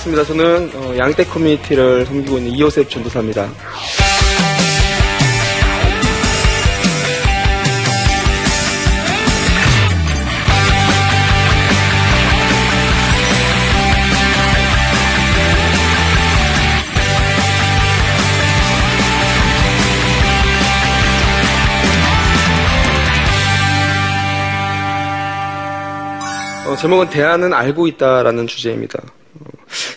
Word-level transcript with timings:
반갑습니다. 0.00 0.24
저는 0.24 0.70
어, 0.74 0.96
양떼 0.96 1.24
커뮤니티를 1.24 2.06
섬기고 2.06 2.38
있는 2.38 2.52
이호셉 2.52 2.88
전도사입니다. 2.88 3.50
어, 26.70 26.76
제목은 26.76 27.10
대안은 27.10 27.52
알고 27.52 27.88
있다라는 27.88 28.46
주제입니다. 28.46 29.00
어, 29.02 29.44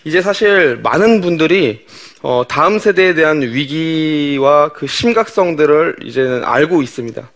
이제 0.05 0.23
사실 0.23 0.79
많은 0.81 1.21
분들이 1.21 1.85
어, 2.23 2.43
다음 2.47 2.79
세대에 2.79 3.13
대한 3.13 3.43
위기와 3.43 4.69
그 4.69 4.88
심각성들을 4.88 5.97
이제는 6.01 6.44
알고 6.44 6.81
있습니다. 6.81 7.29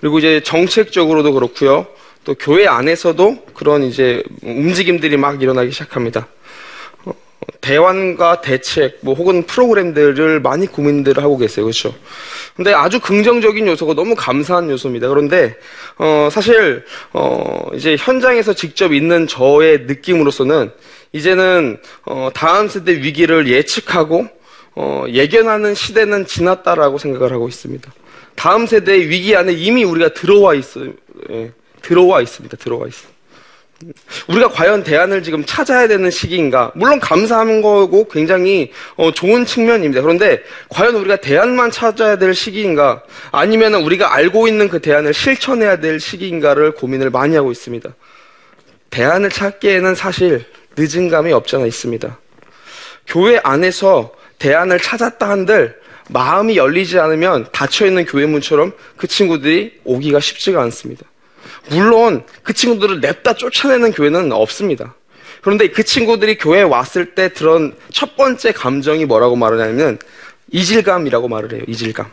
그리고 0.00 0.18
이제 0.18 0.42
정책적으로도 0.42 1.32
그렇고요. 1.32 1.86
또 2.24 2.34
교회 2.34 2.66
안에서도 2.66 3.46
그런 3.54 3.84
이제 3.84 4.22
움직임들이 4.42 5.16
막 5.16 5.40
일어나기 5.40 5.70
시작합니다. 5.70 6.26
어, 7.44 7.58
대안과 7.60 8.40
대책, 8.40 8.98
뭐 9.02 9.14
혹은 9.14 9.44
프로그램들을 9.44 10.40
많이 10.40 10.66
고민들을 10.66 11.22
하고 11.22 11.36
계세요. 11.36 11.64
그렇죠? 11.66 11.94
근데 12.56 12.72
아주 12.72 13.00
긍정적인 13.00 13.66
요소가 13.66 13.94
너무 13.94 14.14
감사한 14.14 14.70
요소입니다. 14.70 15.08
그런데 15.08 15.56
어, 15.98 16.28
사실 16.30 16.84
어, 17.12 17.68
이제 17.74 17.96
현장에서 17.98 18.52
직접 18.54 18.92
있는 18.92 19.26
저의 19.26 19.82
느낌으로서는 19.82 20.70
이제는 21.12 21.78
어, 22.06 22.30
다음 22.34 22.68
세대 22.68 22.92
위기를 22.92 23.48
예측하고 23.48 24.26
어, 24.76 25.04
예견하는 25.08 25.74
시대는 25.74 26.26
지났다라고 26.26 26.98
생각을 26.98 27.32
하고 27.32 27.48
있습니다. 27.48 27.92
다음 28.34 28.66
세대의 28.66 29.08
위기 29.08 29.36
안에 29.36 29.52
이미 29.52 29.84
우리가 29.84 30.12
들어와 30.12 30.54
있어요. 30.54 30.92
예, 31.30 31.52
들어와 31.82 32.20
있습니다. 32.20 32.56
들어와 32.56 32.88
있어요. 32.88 33.13
우리가 34.28 34.48
과연 34.48 34.84
대안을 34.84 35.22
지금 35.22 35.44
찾아야 35.44 35.88
되는 35.88 36.10
시기인가? 36.10 36.72
물론 36.74 37.00
감사한 37.00 37.62
거고 37.62 38.08
굉장히 38.08 38.72
어, 38.96 39.12
좋은 39.12 39.44
측면입니다. 39.44 40.02
그런데 40.02 40.42
과연 40.68 40.94
우리가 40.94 41.16
대안만 41.16 41.70
찾아야 41.70 42.16
될 42.16 42.34
시기인가? 42.34 43.02
아니면 43.32 43.74
우리가 43.74 44.14
알고 44.14 44.48
있는 44.48 44.68
그 44.68 44.80
대안을 44.80 45.12
실천해야 45.12 45.80
될 45.80 46.00
시기인가를 46.00 46.72
고민을 46.72 47.10
많이 47.10 47.36
하고 47.36 47.50
있습니다. 47.50 47.94
대안을 48.90 49.30
찾기에는 49.30 49.94
사실 49.94 50.44
늦은 50.76 51.08
감이 51.08 51.32
없잖아 51.32 51.66
있습니다. 51.66 52.18
교회 53.06 53.40
안에서 53.42 54.12
대안을 54.38 54.80
찾았다 54.80 55.28
한들 55.28 55.78
마음이 56.10 56.56
열리지 56.56 56.98
않으면 56.98 57.46
닫혀있는 57.52 58.04
교회 58.06 58.26
문처럼 58.26 58.72
그 58.96 59.06
친구들이 59.06 59.80
오기가 59.84 60.20
쉽지가 60.20 60.62
않습니다. 60.62 61.06
물론 61.70 62.24
그 62.42 62.52
친구들을 62.52 63.00
냅다 63.00 63.34
쫓아내는 63.34 63.92
교회는 63.92 64.32
없습니다. 64.32 64.94
그런데 65.42 65.68
그 65.68 65.82
친구들이 65.84 66.38
교회에 66.38 66.62
왔을 66.62 67.14
때 67.14 67.32
들은 67.32 67.74
첫 67.92 68.16
번째 68.16 68.52
감정이 68.52 69.04
뭐라고 69.04 69.36
말하냐면 69.36 69.98
이질감이라고 70.50 71.28
말을 71.28 71.52
해요. 71.52 71.62
이질감. 71.68 72.10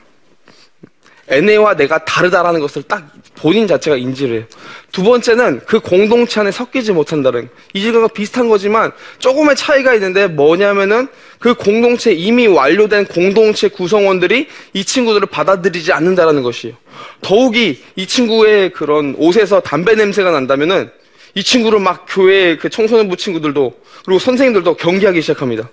애네와 1.32 1.76
내가 1.76 2.04
다르다라는 2.04 2.60
것을 2.60 2.84
딱 2.84 3.10
본인 3.36 3.66
자체가 3.66 3.96
인지를 3.96 4.36
해요. 4.36 4.46
두 4.92 5.04
번째는 5.04 5.62
그 5.66 5.80
공동체 5.80 6.42
안에 6.42 6.52
섞이지 6.52 6.92
못한다는 6.92 7.50
이질감과 7.74 8.10
비슷한 8.10 8.50
거지만 8.50 8.92
조금의 9.20 9.56
차이가 9.56 9.94
있는데 9.96 10.28
뭐냐면은 10.28 11.08
그 11.40 11.54
공동체 11.54 12.12
이미 12.12 12.46
완료된 12.48 13.06
공동체 13.06 13.70
구성원들이 13.70 14.48
이 14.74 14.86
친구들을 14.86 15.28
받아들이지 15.28 15.94
않는다라는 15.94 16.44
것이에요. 16.44 16.76
더욱이 17.22 17.82
이 17.96 18.06
친구의 18.06 18.74
그런 18.74 19.16
옷에서 19.18 19.62
담배 19.62 19.96
냄새가 19.96 20.32
난다면은 20.32 20.92
이 21.34 21.44
친구를 21.44 21.80
막 21.80 22.06
교회 22.10 22.58
그 22.58 22.70
청소년부 22.70 23.16
친구들도 23.16 23.74
그리고 24.06 24.20
선생님들도 24.20 24.76
경계하기 24.76 25.22
시작합니다. 25.22 25.70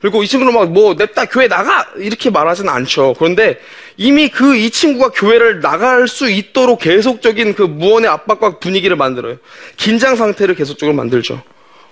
그리고 0.00 0.22
이 0.22 0.28
친구는 0.28 0.54
막 0.54 0.68
뭐 0.68 0.94
냅다 0.94 1.24
교회 1.26 1.48
나가 1.48 1.88
이렇게 1.96 2.30
말하지는 2.30 2.72
않죠. 2.72 3.14
그런데 3.18 3.58
이미 3.96 4.28
그 4.28 4.54
이 4.56 4.70
친구가 4.70 5.10
교회를 5.10 5.60
나갈 5.60 6.06
수 6.08 6.30
있도록 6.30 6.80
계속적인 6.80 7.54
그 7.54 7.62
무언의 7.62 8.08
압박과 8.08 8.58
분위기를 8.58 8.96
만들어요. 8.96 9.38
긴장 9.76 10.14
상태를 10.16 10.54
계속적으로 10.54 10.94
만들죠. 10.96 11.42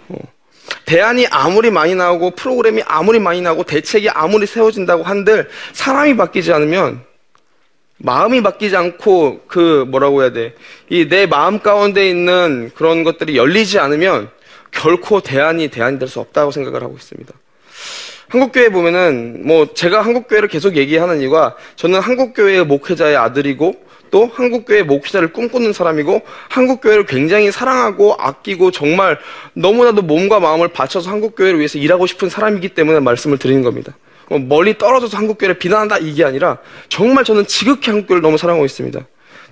어. 0.09 0.17
대안이 0.85 1.27
아무리 1.31 1.71
많이 1.71 1.95
나오고 1.95 2.33
프로그램이 2.33 2.83
아무리 2.87 3.19
많이 3.19 3.41
나오고 3.41 3.65
대책이 3.65 4.11
아무리 4.11 4.47
세워진다고 4.47 5.03
한들 5.03 5.49
사람이 5.73 6.17
바뀌지 6.17 6.53
않으면 6.53 7.03
마음이 7.99 8.43
바뀌지 8.43 8.77
않고 8.77 9.43
그 9.49 9.85
뭐라고 9.89 10.23
해야 10.23 10.33
돼? 10.33 10.55
이 10.91 11.09
내 11.09 11.27
마음 11.27 11.59
가운데 11.61 12.09
있는 12.09 12.71
그런 12.75 13.03
것들이 13.05 13.37
열리지 13.37 13.79
않으면 13.79 14.31
결코 14.71 15.21
대안이 15.21 15.69
대안이 15.69 15.99
될 15.99 16.07
수 16.09 16.21
없다고 16.21 16.51
생각을 16.53 16.83
하고 16.83 16.95
있습니다. 16.97 17.33
한국교회 18.29 18.71
보면은 18.71 19.47
뭐 19.47 19.73
제가 19.73 20.03
한국교회를 20.03 20.49
계속 20.49 20.77
얘기하는 20.77 21.21
이유가 21.21 21.57
저는 21.77 22.01
한국교회의 22.01 22.65
목회자의 22.65 23.17
아들이고 23.17 23.75
또 24.11 24.31
한국교회 24.33 24.83
목회자를 24.83 25.33
꿈꾸는 25.33 25.73
사람이고 25.73 26.23
한국교회를 26.49 27.07
굉장히 27.07 27.51
사랑하고 27.51 28.15
아끼고 28.19 28.71
정말 28.71 29.19
너무나도 29.55 30.03
몸과 30.03 30.41
마음을 30.41 30.69
바쳐서 30.69 31.11
한국교회를 31.11 31.59
위해서 31.59 31.79
일하고 31.79 32.07
싶은 32.07 32.29
사람이기 32.29 32.71
때문에 32.71 33.01
말씀을 33.01 33.39
드리는 33.39 33.63
겁니다. 33.63 33.97
뭐 34.29 34.39
멀리 34.39 34.77
떨어져서 34.77 35.17
한국교회를 35.17 35.59
비난한다 35.59 35.99
이게 35.99 36.25
아니라 36.25 36.59
정말 36.89 37.25
저는 37.25 37.47
지극히 37.47 37.91
한국교회를 37.91 38.23
너무 38.23 38.39
사랑하고 38.39 38.65
있습니다. 38.65 39.01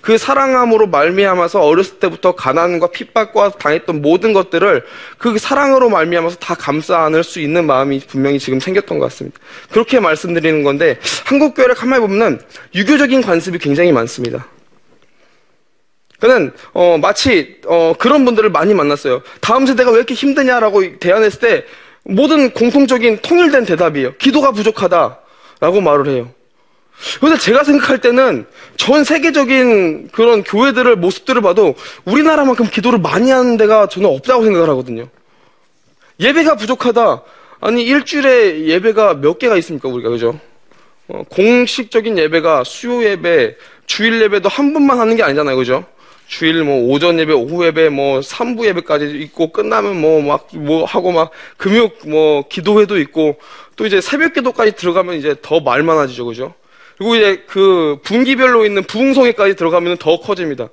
그 0.04 0.18
사랑함으로 0.18 0.88
말미암아서 0.88 1.62
어렸을 1.62 1.98
때부터 1.98 2.34
가난과 2.34 2.88
핍박과 2.88 3.52
당했던 3.52 4.02
모든 4.02 4.34
것들을 4.34 4.84
그 5.16 5.38
사랑으로 5.38 5.88
말미암아서 5.88 6.36
다 6.36 6.54
감싸 6.54 7.06
안을 7.06 7.24
수 7.24 7.40
있는 7.40 7.64
마음이 7.64 8.00
분명히 8.00 8.38
지금 8.38 8.60
생겼던 8.60 8.98
것 8.98 9.06
같습니다. 9.06 9.38
그렇게 9.70 10.00
말씀드리는 10.00 10.62
건데 10.62 10.98
한국 11.24 11.54
교회를 11.54 11.74
가만히 11.74 12.02
보면은 12.02 12.38
유교적인 12.74 13.22
관습이 13.22 13.58
굉장히 13.58 13.92
많습니다. 13.92 14.46
그는 16.20 16.52
어, 16.74 16.98
마치 16.98 17.60
어, 17.66 17.94
그런 17.98 18.26
분들을 18.26 18.50
많이 18.50 18.74
만났어요. 18.74 19.22
다음 19.40 19.64
세대가 19.64 19.90
왜 19.90 19.96
이렇게 19.96 20.12
힘드냐라고 20.12 20.98
대안했을 20.98 21.40
때 21.40 21.64
모든 22.02 22.50
공통적인 22.50 23.20
통일된 23.22 23.64
대답이에요. 23.64 24.16
기도가 24.18 24.52
부족하다라고 24.52 25.80
말을 25.82 26.08
해요. 26.08 26.30
그런데 27.20 27.38
제가 27.38 27.64
생각할 27.64 27.98
때는 27.98 28.46
전 28.76 29.04
세계적인 29.04 30.08
그런 30.12 30.42
교회들을 30.42 30.96
모습들을 30.96 31.42
봐도 31.42 31.74
우리나라만큼 32.04 32.66
기도를 32.70 32.98
많이 32.98 33.30
하는 33.30 33.56
데가 33.56 33.88
저는 33.88 34.08
없다고 34.08 34.44
생각을 34.44 34.68
하거든요. 34.70 35.08
예배가 36.20 36.56
부족하다. 36.56 37.22
아니 37.60 37.82
일주일에 37.82 38.66
예배가 38.66 39.14
몇 39.14 39.38
개가 39.38 39.56
있습니까 39.58 39.88
우리가 39.88 40.10
그죠? 40.10 40.38
어, 41.08 41.22
공식적인 41.28 42.16
예배가 42.16 42.64
수요 42.64 43.04
예배, 43.04 43.56
주일 43.86 44.22
예배도 44.22 44.48
한 44.48 44.72
번만 44.72 44.98
하는 44.98 45.16
게 45.16 45.22
아니잖아요. 45.22 45.56
그죠? 45.56 45.84
주일 46.26 46.64
뭐 46.64 46.88
오전 46.90 47.18
예배, 47.18 47.32
오후 47.34 47.66
예배, 47.66 47.90
뭐 47.90 48.20
3부 48.20 48.64
예배까지 48.66 49.10
있고 49.22 49.52
끝나면 49.52 50.00
뭐 50.00 50.22
막 50.22 50.48
뭐 50.54 50.84
하고 50.86 51.12
막 51.12 51.30
금요 51.58 51.90
뭐 52.06 52.48
기도회도 52.48 52.98
있고 53.00 53.38
또 53.76 53.84
이제 53.84 54.00
새벽 54.00 54.32
기도까지 54.32 54.72
들어가면 54.72 55.16
이제 55.16 55.34
더 55.42 55.60
말 55.60 55.82
많아지죠. 55.82 56.24
그죠? 56.24 56.54
그리고 56.98 57.16
이제 57.16 57.44
그 57.48 57.98
분기별로 58.02 58.64
있는 58.64 58.82
부흥성회까지 58.84 59.56
들어가면 59.56 59.98
더 59.98 60.20
커집니다. 60.20 60.68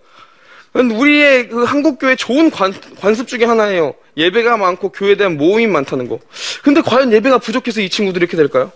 우리의 0.74 1.50
그 1.50 1.64
한국 1.64 2.00
교회 2.00 2.16
좋은 2.16 2.50
관, 2.50 2.74
관습 3.00 3.28
중에 3.28 3.44
하나예요. 3.44 3.94
예배가 4.16 4.58
많고 4.58 4.90
교회에 4.90 5.16
대한 5.16 5.38
모임이 5.38 5.72
많다는 5.72 6.08
거. 6.08 6.20
근데 6.64 6.82
과연 6.82 7.12
예배가 7.12 7.40
부족해서 7.40 7.82
이 7.82 7.90
친구들이 7.90 8.24
이렇게 8.24 8.38
될까요? 8.38 8.72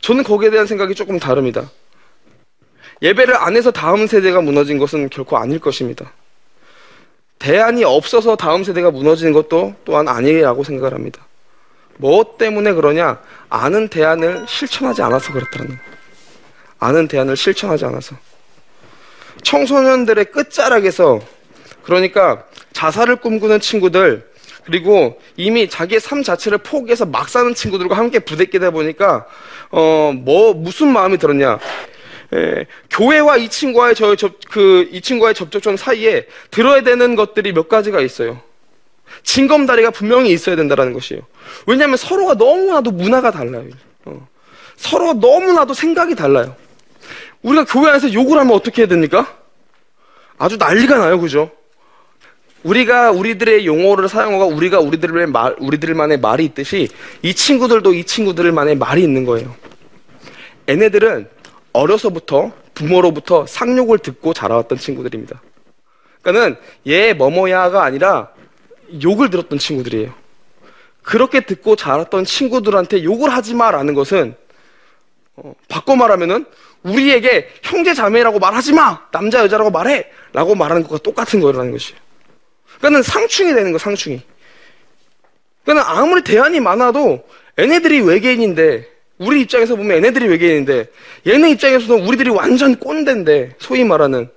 저는 0.00 0.24
거기에 0.24 0.50
대한 0.50 0.66
생각이 0.66 0.94
조금 0.94 1.18
다릅니다. 1.18 1.70
예배를 3.02 3.36
안 3.36 3.56
해서 3.56 3.70
다음 3.70 4.06
세대가 4.06 4.40
무너진 4.40 4.78
것은 4.78 5.08
결코 5.10 5.36
아닐 5.36 5.60
것입니다. 5.60 6.12
대안이 7.38 7.84
없어서 7.84 8.34
다음 8.34 8.64
세대가 8.64 8.90
무너지는 8.90 9.32
것도 9.32 9.74
또한 9.84 10.08
아니라고 10.08 10.64
생각을 10.64 10.94
합니다. 10.94 11.24
뭐 11.96 12.36
때문에 12.36 12.72
그러냐? 12.72 13.20
아는 13.48 13.88
대안을 13.88 14.46
실천하지 14.48 15.02
않아서 15.02 15.32
그렇다는 15.32 15.68
거. 15.68 15.97
아는 16.78 17.08
대안을 17.08 17.36
실천하지 17.36 17.84
않아서. 17.86 18.16
청소년들의 19.42 20.26
끝자락에서 20.26 21.20
그러니까 21.82 22.44
자살을 22.72 23.16
꿈꾸는 23.16 23.60
친구들 23.60 24.28
그리고 24.64 25.18
이미 25.36 25.68
자기의 25.68 26.00
삶 26.00 26.22
자체를 26.22 26.58
포기해서 26.58 27.06
막 27.06 27.28
사는 27.28 27.54
친구들과 27.54 27.96
함께 27.96 28.18
부대끼다 28.18 28.70
보니까 28.70 29.26
어 29.70 30.12
뭐 30.12 30.52
무슨 30.54 30.88
마음이 30.92 31.18
들었냐 31.18 31.58
에, 32.34 32.66
교회와 32.90 33.36
이 33.38 33.48
친구와의 33.48 33.94
저 33.94 34.14
그 34.50 34.88
이 34.92 35.00
친구와의 35.00 35.34
접촉점 35.34 35.76
사이에 35.76 36.26
들어야 36.50 36.82
되는 36.82 37.14
것들이 37.14 37.52
몇 37.52 37.68
가지가 37.68 38.00
있어요. 38.00 38.40
징검다리가 39.22 39.90
분명히 39.90 40.30
있어야 40.32 40.56
된다는 40.56 40.92
것이에요. 40.92 41.22
왜냐하면 41.66 41.96
서로가 41.96 42.34
너무나도 42.34 42.90
문화가 42.90 43.30
달라요. 43.30 43.68
어. 44.04 44.28
서로 44.76 45.14
너무나도 45.14 45.72
생각이 45.72 46.14
달라요. 46.14 46.54
우리가 47.42 47.64
교회 47.64 47.90
안에서 47.90 48.12
욕을 48.12 48.38
하면 48.38 48.54
어떻게 48.54 48.82
해야 48.82 48.88
됩니까? 48.88 49.36
아주 50.38 50.56
난리가 50.56 50.98
나요, 50.98 51.20
그죠? 51.20 51.50
우리가 52.62 53.12
우리들의 53.12 53.66
용어를 53.66 54.08
사용하고 54.08 54.46
우리가 54.46 54.80
우리들의 54.80 55.26
말, 55.28 55.54
우리들만의 55.58 56.18
말이 56.18 56.44
있듯이 56.44 56.88
이 57.22 57.34
친구들도 57.34 57.94
이 57.94 58.04
친구들만의 58.04 58.76
말이 58.76 59.02
있는 59.02 59.24
거예요. 59.24 59.54
얘네들은 60.68 61.28
어려서부터 61.72 62.52
부모로부터 62.74 63.46
상욕을 63.46 63.98
듣고 63.98 64.34
자라왔던 64.34 64.78
친구들입니다. 64.78 65.40
그러니까는 66.22 66.56
얘 66.86 67.14
뭐뭐야가 67.14 67.84
아니라 67.84 68.30
욕을 69.02 69.30
들었던 69.30 69.58
친구들이에요. 69.58 70.12
그렇게 71.02 71.40
듣고 71.40 71.74
자랐던 71.76 72.24
친구들한테 72.24 73.02
욕을 73.02 73.30
하지 73.30 73.54
마라는 73.54 73.94
것은 73.94 74.34
어, 75.36 75.54
바꿔 75.68 75.96
말하면은 75.96 76.44
우리에게 76.82 77.48
형제 77.62 77.94
자매라고 77.94 78.38
말하지 78.38 78.72
마 78.72 79.00
남자 79.10 79.40
여자라고 79.40 79.70
말해 79.70 80.06
라고 80.32 80.54
말하는 80.54 80.82
것과 80.82 80.98
똑같은 80.98 81.40
거라는 81.40 81.72
것이에요. 81.72 81.98
그러니까는 82.78 83.02
상충이 83.02 83.54
되는 83.54 83.72
거 83.72 83.78
상충이. 83.78 84.20
그러니까 85.64 85.98
아무리 85.98 86.22
대안이 86.22 86.60
많아도 86.60 87.24
얘네들이 87.58 88.00
외계인인데 88.00 88.88
우리 89.18 89.42
입장에서 89.42 89.76
보면 89.76 89.96
얘네들이 89.96 90.28
외계인인데 90.28 90.86
얘네 91.26 91.50
입장에서는 91.50 92.06
우리들이 92.06 92.30
완전 92.30 92.76
꼰대인데 92.76 93.56
소위 93.58 93.84
말하는 93.84 94.30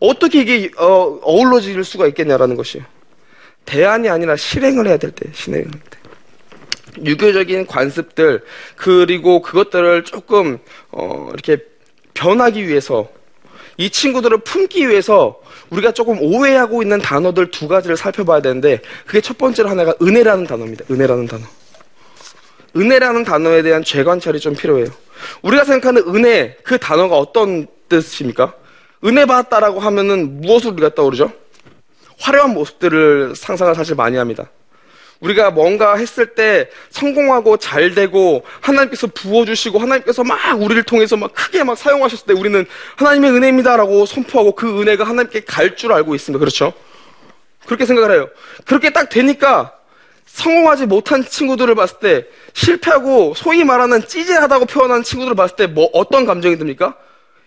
어떻게 0.00 0.40
이게 0.40 0.70
어, 0.76 1.18
어우러질 1.22 1.82
수가 1.84 2.06
있겠냐라는 2.08 2.56
것이에요. 2.56 2.84
대안이 3.64 4.10
아니라 4.10 4.36
실행을 4.36 4.86
해야 4.86 4.98
될 4.98 5.10
때, 5.12 5.30
실행을 5.32 5.66
할 5.66 5.80
때. 5.80 5.98
유교적인 7.04 7.66
관습들 7.66 8.44
그리고 8.76 9.42
그것들을 9.42 10.04
조금 10.04 10.58
어, 10.90 11.30
이렇게 11.32 11.64
변하기 12.14 12.66
위해서 12.66 13.08
이 13.76 13.90
친구들을 13.90 14.38
품기 14.38 14.88
위해서 14.88 15.40
우리가 15.70 15.92
조금 15.92 16.20
오해하고 16.20 16.82
있는 16.82 17.00
단어들 17.00 17.50
두 17.50 17.66
가지를 17.68 17.96
살펴봐야 17.96 18.40
되는데 18.40 18.80
그게 19.06 19.20
첫 19.20 19.36
번째로 19.36 19.68
하나가 19.68 19.94
은혜라는 20.00 20.46
단어입니다. 20.46 20.84
은혜라는 20.90 21.26
단어. 21.26 21.44
은혜라는 22.76 23.24
단어에 23.24 23.62
대한 23.62 23.84
재관찰이 23.84 24.40
좀 24.40 24.54
필요해요. 24.54 24.86
우리가 25.42 25.64
생각하는 25.64 26.02
은혜 26.14 26.56
그 26.62 26.78
단어가 26.78 27.16
어떤 27.18 27.66
뜻입니까? 27.88 28.54
은혜 29.04 29.26
받았다라고 29.26 29.80
하면은 29.80 30.40
무엇을 30.40 30.72
우리가 30.72 30.94
떠오르죠? 30.94 31.32
화려한 32.18 32.54
모습들을 32.54 33.34
상상을 33.36 33.74
사실 33.74 33.94
많이 33.94 34.16
합니다. 34.16 34.50
우리가 35.20 35.50
뭔가 35.50 35.96
했을 35.96 36.34
때 36.34 36.68
성공하고 36.90 37.56
잘 37.56 37.94
되고 37.94 38.44
하나님께서 38.60 39.06
부어주시고 39.08 39.78
하나님께서 39.78 40.22
막 40.24 40.38
우리를 40.60 40.82
통해서 40.82 41.16
막 41.16 41.32
크게 41.34 41.64
막 41.64 41.78
사용하셨을 41.78 42.26
때 42.26 42.32
우리는 42.34 42.64
하나님의 42.96 43.30
은혜입니다라고 43.30 44.06
선포하고 44.06 44.54
그 44.54 44.80
은혜가 44.82 45.04
하나님께 45.04 45.40
갈 45.46 45.76
줄 45.76 45.92
알고 45.92 46.14
있습니다. 46.14 46.38
그렇죠? 46.38 46.72
그렇게 47.66 47.86
생각을 47.86 48.12
해요. 48.14 48.28
그렇게 48.66 48.90
딱 48.90 49.08
되니까 49.08 49.72
성공하지 50.26 50.86
못한 50.86 51.24
친구들을 51.24 51.74
봤을 51.74 51.98
때 52.00 52.26
실패하고 52.52 53.34
소위 53.36 53.64
말하는 53.64 54.06
찌질하다고 54.06 54.66
표현하는 54.66 55.02
친구들을 55.02 55.34
봤을 55.36 55.56
때 55.56 55.66
뭐 55.66 55.88
어떤 55.92 56.26
감정이 56.26 56.58
듭니까? 56.58 56.96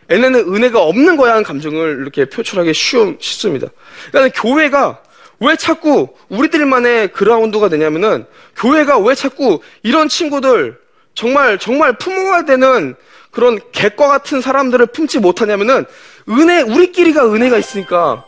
얘네는 0.09 0.53
은혜가 0.53 0.81
없는 0.81 1.17
거야 1.17 1.31
하는 1.33 1.43
감정을 1.43 1.99
이렇게 2.01 2.25
표출하기 2.25 2.73
쉬운, 2.73 3.17
쉽습니다. 3.19 3.67
그러니까 4.11 4.41
교회가 4.41 5.01
왜 5.39 5.55
자꾸 5.55 6.09
우리들만의 6.29 7.09
그라운드가 7.09 7.69
되냐면은 7.69 8.25
교회가 8.55 8.97
왜 8.99 9.15
자꾸 9.15 9.59
이런 9.83 10.07
친구들 10.07 10.79
정말 11.13 11.57
정말 11.59 11.97
품어야 11.97 12.45
되는 12.45 12.95
그런 13.31 13.59
객과 13.71 14.07
같은 14.07 14.41
사람들을 14.41 14.85
품지 14.87 15.19
못하냐면은 15.19 15.85
은혜 16.29 16.61
우리끼리가 16.61 17.31
은혜가 17.33 17.57
있으니까 17.57 18.25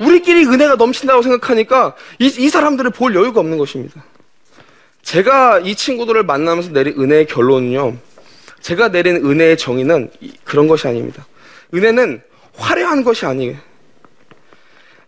우리끼리 0.00 0.46
은혜가 0.46 0.76
넘친다고 0.76 1.22
생각하니까 1.22 1.94
이, 2.18 2.26
이 2.26 2.48
사람들을 2.48 2.90
볼 2.90 3.14
여유가 3.14 3.40
없는 3.40 3.58
것입니다. 3.58 4.02
제가 5.02 5.60
이 5.60 5.74
친구들을 5.74 6.22
만나면서 6.22 6.72
내린 6.72 6.98
은혜의 6.98 7.26
결론은요. 7.26 7.96
제가 8.60 8.88
내린 8.88 9.16
은혜의 9.16 9.56
정의는 9.58 10.10
그런 10.44 10.68
것이 10.68 10.86
아닙니다. 10.88 11.26
은혜는 11.74 12.22
화려한 12.56 13.04
것이 13.04 13.26
아니에요. 13.26 13.56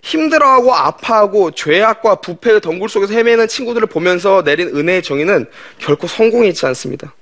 힘들어하고 0.02 0.75
아파하고 0.75 1.52
죄악과 1.52 2.16
부패의 2.16 2.61
덩굴 2.61 2.88
속에서 2.88 3.14
헤매는 3.14 3.49
친구들을 3.49 3.87
보면서 3.87 4.42
내린 4.42 4.68
은혜의 4.76 5.02
정의는 5.02 5.47
결코 5.78 6.06
성공이 6.06 6.49
있지 6.49 6.66
않습니다. 6.66 7.14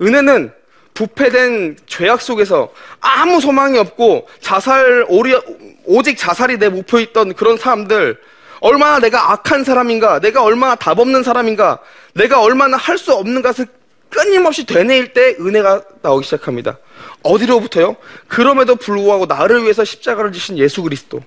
은혜는 0.00 0.52
부패된 0.94 1.76
죄악 1.86 2.22
속에서 2.22 2.72
아무 3.00 3.40
소망이 3.40 3.78
없고 3.78 4.28
자살 4.40 5.04
오리, 5.08 5.36
오직 5.84 6.16
자살이 6.16 6.58
내 6.58 6.68
목표였던 6.68 7.34
그런 7.34 7.58
사람들 7.58 8.18
얼마나 8.60 8.98
내가 8.98 9.32
악한 9.32 9.64
사람인가 9.64 10.20
내가 10.20 10.42
얼마나 10.42 10.74
답 10.74 10.98
없는 10.98 11.22
사람인가 11.22 11.80
내가 12.14 12.40
얼마나 12.40 12.78
할 12.78 12.96
수 12.96 13.12
없는 13.12 13.42
것을 13.42 13.66
끊임없이 14.08 14.64
되뇌일 14.64 15.12
때 15.12 15.36
은혜가 15.38 15.82
나오기 16.00 16.24
시작합니다. 16.24 16.78
어디로부터요? 17.22 17.96
그럼에도 18.28 18.76
불구하고 18.76 19.26
나를 19.26 19.64
위해서 19.64 19.84
십자가를 19.84 20.32
지신 20.32 20.56
예수 20.56 20.82
그리스도 20.82 21.20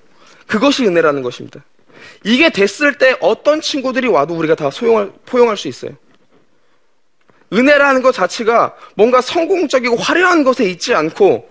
그것이 0.50 0.86
은혜라는 0.86 1.22
것입니다. 1.22 1.64
이게 2.24 2.50
됐을 2.50 2.98
때 2.98 3.16
어떤 3.22 3.62
친구들이 3.62 4.08
와도 4.08 4.34
우리가 4.34 4.56
다 4.56 4.72
소용할, 4.72 5.12
포용할 5.26 5.56
수 5.56 5.68
있어요. 5.68 5.92
은혜라는 7.54 8.02
것 8.02 8.12
자체가 8.14 8.76
뭔가 8.96 9.22
성공적이고 9.22 9.96
화려한 9.96 10.44
것에 10.44 10.66
있지 10.66 10.94
않고 10.96 11.48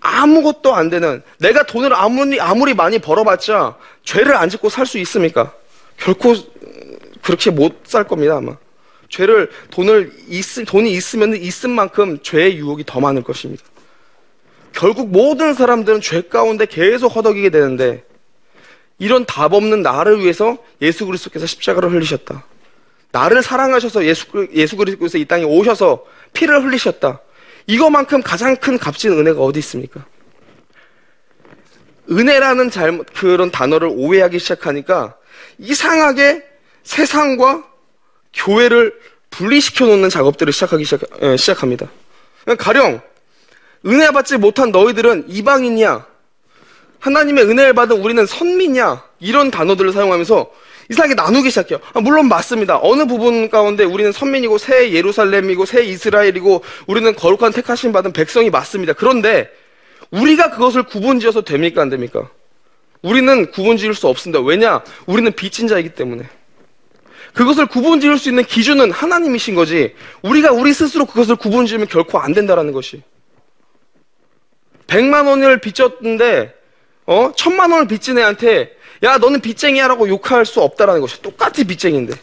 아무것도 0.00 0.74
안 0.74 0.90
되는 0.90 1.22
내가 1.38 1.64
돈을 1.64 1.94
아무리 1.94 2.38
아무리 2.40 2.74
많이 2.74 2.98
벌어봤자 2.98 3.76
죄를 4.04 4.36
안 4.36 4.48
짓고 4.48 4.68
살 4.68 4.86
수 4.86 4.98
있습니까? 4.98 5.52
결코 5.96 6.34
그렇게 7.22 7.50
못 7.50 7.80
살 7.84 8.04
겁니다 8.04 8.36
아마. 8.36 8.56
죄를 9.08 9.50
돈을 9.70 10.12
있 10.28 10.44
돈이 10.66 10.92
있으면 10.92 11.34
있은 11.34 11.70
만큼 11.70 12.18
죄의 12.22 12.58
유혹이 12.58 12.84
더 12.84 13.00
많을 13.00 13.22
것입니다. 13.22 13.64
결국 14.72 15.08
모든 15.08 15.54
사람들은 15.54 16.02
죄 16.02 16.20
가운데 16.22 16.66
계속 16.66 17.08
허덕이게 17.08 17.48
되는데 17.50 18.04
이런 18.98 19.24
답 19.24 19.52
없는 19.52 19.82
나를 19.82 20.20
위해서 20.20 20.58
예수 20.82 21.06
그리스도께서 21.06 21.46
십자가를 21.46 21.92
흘리셨다. 21.92 22.44
나를 23.12 23.42
사랑하셔서 23.42 24.04
예수, 24.04 24.26
예수 24.52 24.76
그리스도께서 24.76 25.18
이 25.18 25.24
땅에 25.24 25.44
오셔서 25.44 26.04
피를 26.32 26.64
흘리셨다. 26.64 27.20
이거만큼 27.66 28.22
가장 28.22 28.56
큰 28.56 28.78
값진 28.78 29.12
은혜가 29.12 29.40
어디 29.40 29.58
있습니까? 29.60 30.04
은혜라는 32.10 32.70
잘못, 32.70 33.06
그런 33.14 33.50
단어를 33.50 33.88
오해하기 33.90 34.38
시작하니까 34.38 35.16
이상하게 35.58 36.42
세상과 36.82 37.64
교회를 38.32 38.98
분리시켜 39.30 39.86
놓는 39.86 40.08
작업들을 40.08 40.52
시작하기 40.52 40.84
시작, 40.84 41.00
예, 41.22 41.36
시작합니다. 41.36 41.88
가령 42.58 43.02
은혜 43.86 44.10
받지 44.10 44.38
못한 44.38 44.70
너희들은 44.70 45.26
이방인이야. 45.28 46.06
하나님의 47.00 47.44
은혜를 47.44 47.74
받은 47.74 47.96
우리는 48.00 48.24
선민이야. 48.26 49.04
이런 49.20 49.50
단어들을 49.50 49.92
사용하면서 49.92 50.50
이상하게 50.90 51.14
나누기 51.14 51.50
시작해요. 51.50 51.78
아, 51.92 52.00
물론 52.00 52.28
맞습니다. 52.28 52.78
어느 52.82 53.06
부분 53.06 53.50
가운데 53.50 53.84
우리는 53.84 54.10
선민이고 54.10 54.58
새 54.58 54.92
예루살렘이고 54.92 55.66
새 55.66 55.84
이스라엘이고 55.84 56.62
우리는 56.86 57.14
거룩한 57.14 57.52
택하심 57.52 57.92
받은 57.92 58.12
백성이 58.12 58.50
맞습니다. 58.50 58.94
그런데 58.94 59.50
우리가 60.10 60.50
그것을 60.50 60.84
구분지어서 60.84 61.42
됩니까 61.42 61.82
안 61.82 61.90
됩니까? 61.90 62.30
우리는 63.02 63.50
구분지을 63.50 63.94
수 63.94 64.08
없습니다. 64.08 64.40
왜냐? 64.40 64.82
우리는 65.06 65.30
빚진 65.32 65.68
자이기 65.68 65.90
때문에. 65.90 66.24
그것을 67.34 67.66
구분지을 67.66 68.18
수 68.18 68.30
있는 68.30 68.44
기준은 68.44 68.90
하나님이신 68.90 69.54
거지. 69.54 69.94
우리가 70.22 70.52
우리 70.52 70.72
스스로 70.72 71.04
그것을 71.04 71.36
구분지으면 71.36 71.86
결코 71.86 72.18
안 72.18 72.32
된다라는 72.32 72.72
것이. 72.72 73.02
100만 74.86 75.28
원을 75.28 75.60
빚졌는데 75.60 76.54
어? 77.08 77.32
천만 77.34 77.72
원을 77.72 77.88
빚진 77.88 78.18
애한테 78.18 78.76
야 79.02 79.16
너는 79.16 79.40
빚쟁이야라고 79.40 80.08
욕할 80.10 80.44
수 80.44 80.60
없다라는 80.60 81.00
것이 81.00 81.22
똑같이 81.22 81.64
빚쟁인데 81.64 82.14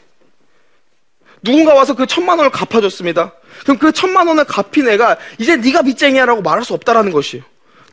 누군가 1.42 1.74
와서 1.74 1.96
그 1.96 2.06
천만 2.06 2.38
원을 2.38 2.52
갚아줬습니다. 2.52 3.34
그럼 3.64 3.80
그 3.80 3.92
천만 3.92 4.28
원을 4.28 4.46
갚인 4.46 4.88
애가 4.88 5.18
이제 5.40 5.56
네가 5.58 5.82
빚쟁이야라고 5.82 6.44
말할 6.44 6.64
수 6.64 6.74
없다라는 6.76 7.12
것이에요. 7.12 7.44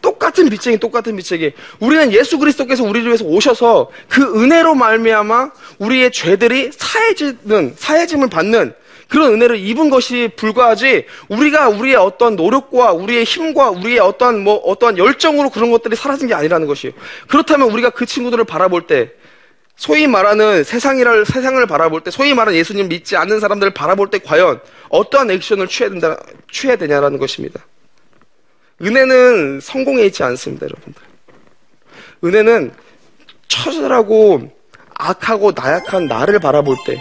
똑같은 0.02 0.50
빚쟁이, 0.50 0.78
똑같은 0.78 1.16
빚쟁이. 1.16 1.52
우리는 1.80 2.12
예수 2.12 2.38
그리스도께서 2.38 2.82
우리를 2.84 3.06
위해서 3.06 3.24
오셔서 3.24 3.90
그 4.08 4.42
은혜로 4.42 4.74
말미암아 4.74 5.50
우리의 5.78 6.12
죄들이 6.12 6.72
사해지는 6.74 7.74
사해짐을 7.78 8.28
받는 8.28 8.74
그런 9.12 9.34
은혜를 9.34 9.58
입은 9.58 9.90
것이 9.90 10.30
불과하지 10.36 11.04
우리가 11.28 11.68
우리의 11.68 11.96
어떤 11.96 12.34
노력과 12.34 12.92
우리의 12.92 13.24
힘과 13.24 13.68
우리의 13.68 13.98
어떠한 13.98 14.42
뭐 14.42 14.54
어떠한 14.54 14.96
열정으로 14.96 15.50
그런 15.50 15.70
것들이 15.70 15.96
사라진 15.96 16.28
게 16.28 16.34
아니라는 16.34 16.66
것이에요. 16.66 16.94
그렇다면 17.28 17.70
우리가 17.72 17.90
그 17.90 18.06
친구들을 18.06 18.42
바라볼 18.44 18.86
때 18.86 19.10
소위 19.76 20.06
말하는 20.06 20.64
세상이라 20.64 21.26
세상을 21.26 21.66
바라볼 21.66 22.00
때 22.00 22.10
소위 22.10 22.32
말하는 22.32 22.58
예수님 22.58 22.88
믿지 22.88 23.14
않는 23.18 23.38
사람들을 23.38 23.74
바라볼 23.74 24.08
때 24.08 24.18
과연 24.18 24.60
어떠한 24.88 25.30
액션을 25.30 25.68
취해야 25.68 25.90
된다 25.90 26.16
취해야 26.50 26.76
되냐라는 26.76 27.18
것입니다. 27.18 27.60
은혜는 28.80 29.60
성공에 29.60 30.04
있지 30.04 30.22
않습니다, 30.22 30.64
여러분들. 30.64 31.02
은혜는 32.24 32.72
처절하고 33.46 34.50
악하고 34.94 35.52
나약한 35.54 36.06
나를 36.06 36.38
바라볼 36.38 36.76
때 36.86 36.98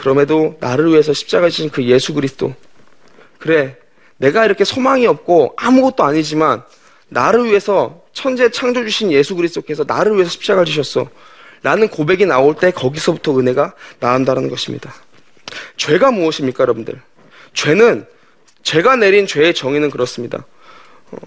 그럼에도 0.00 0.56
나를 0.60 0.88
위해서 0.88 1.12
십자가 1.12 1.50
지신 1.50 1.68
그 1.68 1.84
예수 1.84 2.14
그리스도. 2.14 2.54
그래, 3.38 3.76
내가 4.16 4.46
이렇게 4.46 4.64
소망이 4.64 5.06
없고 5.06 5.52
아무것도 5.58 6.02
아니지만 6.02 6.62
나를 7.08 7.44
위해서 7.44 8.00
천재 8.14 8.50
창조 8.50 8.82
주신 8.82 9.12
예수 9.12 9.36
그리스도께서 9.36 9.84
나를 9.86 10.14
위해서 10.14 10.30
십자가를 10.30 10.64
지셨어. 10.64 11.10
라는 11.62 11.88
고백이 11.88 12.24
나올 12.24 12.54
때 12.54 12.70
거기서부터 12.70 13.38
은혜가 13.38 13.74
나온다는 13.98 14.48
것입니다. 14.48 14.94
죄가 15.76 16.12
무엇입니까, 16.12 16.62
여러분들? 16.62 16.98
죄는 17.52 18.06
제가 18.62 18.96
내린 18.96 19.26
죄의 19.26 19.52
정의는 19.52 19.90
그렇습니다. 19.90 20.46
어, 21.10 21.18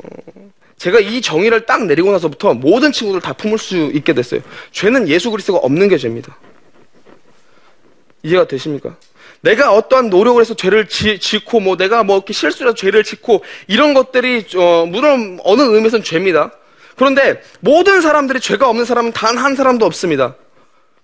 제가 0.78 1.00
이 1.00 1.22
정의를 1.22 1.68
딱 1.68 1.86
내리고 1.86 2.12
나서부터 2.12 2.56
모든 2.56 2.92
친구들 2.92 3.22
다 3.22 3.34
품을 3.34 3.60
수 3.60 3.92
있게 3.94 4.14
됐어요. 4.14 4.42
죄는 4.72 5.10
예수 5.10 5.30
그리스도가 5.30 5.60
없는 5.60 5.90
게 5.90 6.00
죄입니다. 6.00 6.36
이해가 8.24 8.48
되십니까? 8.48 8.96
내가 9.42 9.74
어떠한 9.74 10.10
노력을 10.10 10.40
해서 10.40 10.54
죄를 10.56 10.88
지, 10.88 11.20
짓고 11.20 11.60
뭐 11.60 11.76
내가 11.76 12.04
뭐 12.04 12.18
이렇게 12.18 12.34
실수라도 12.34 12.76
죄를 12.76 13.04
짓고 13.04 13.44
이런 13.68 13.94
것들이 13.94 14.46
어, 14.56 14.86
물론 14.86 15.40
어느 15.44 15.62
의미에서는 15.62 16.04
죄입니다. 16.04 16.52
그런데 16.96 17.42
모든 17.60 18.02
사람들이 18.02 18.40
죄가 18.40 18.70
없는 18.70 18.86
사람은 18.86 19.12
단 19.12 19.38
한 19.38 19.56
사람도 19.56 19.86
없습니다. 19.86 20.36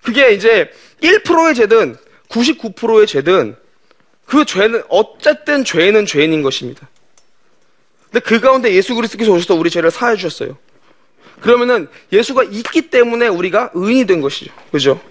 그게 0.02 0.32
이제 0.34 0.72
1%의 1.02 1.56
죄든 1.56 1.98
99%의 2.30 3.08
죄든 3.08 3.56
그 4.26 4.46
죄는 4.46 4.84
어쨌든 4.88 5.66
죄는 5.66 6.06
죄인인 6.06 6.42
것입니다. 6.42 6.88
근데 8.06 8.20
그 8.22 8.40
가운데 8.40 8.74
예수 8.74 8.96
그리스도께서 8.96 9.32
오셔서 9.32 9.56
우리 9.56 9.70
죄를 9.70 9.92
사해 9.92 10.16
주셨어요. 10.16 10.58
그러면은 11.42 11.88
예수가 12.14 12.44
있기 12.44 12.90
때문에 12.90 13.28
우리가 13.28 13.72
의인이 13.74 14.06
된 14.06 14.22
것이죠. 14.22 14.52
그죠? 14.72 15.02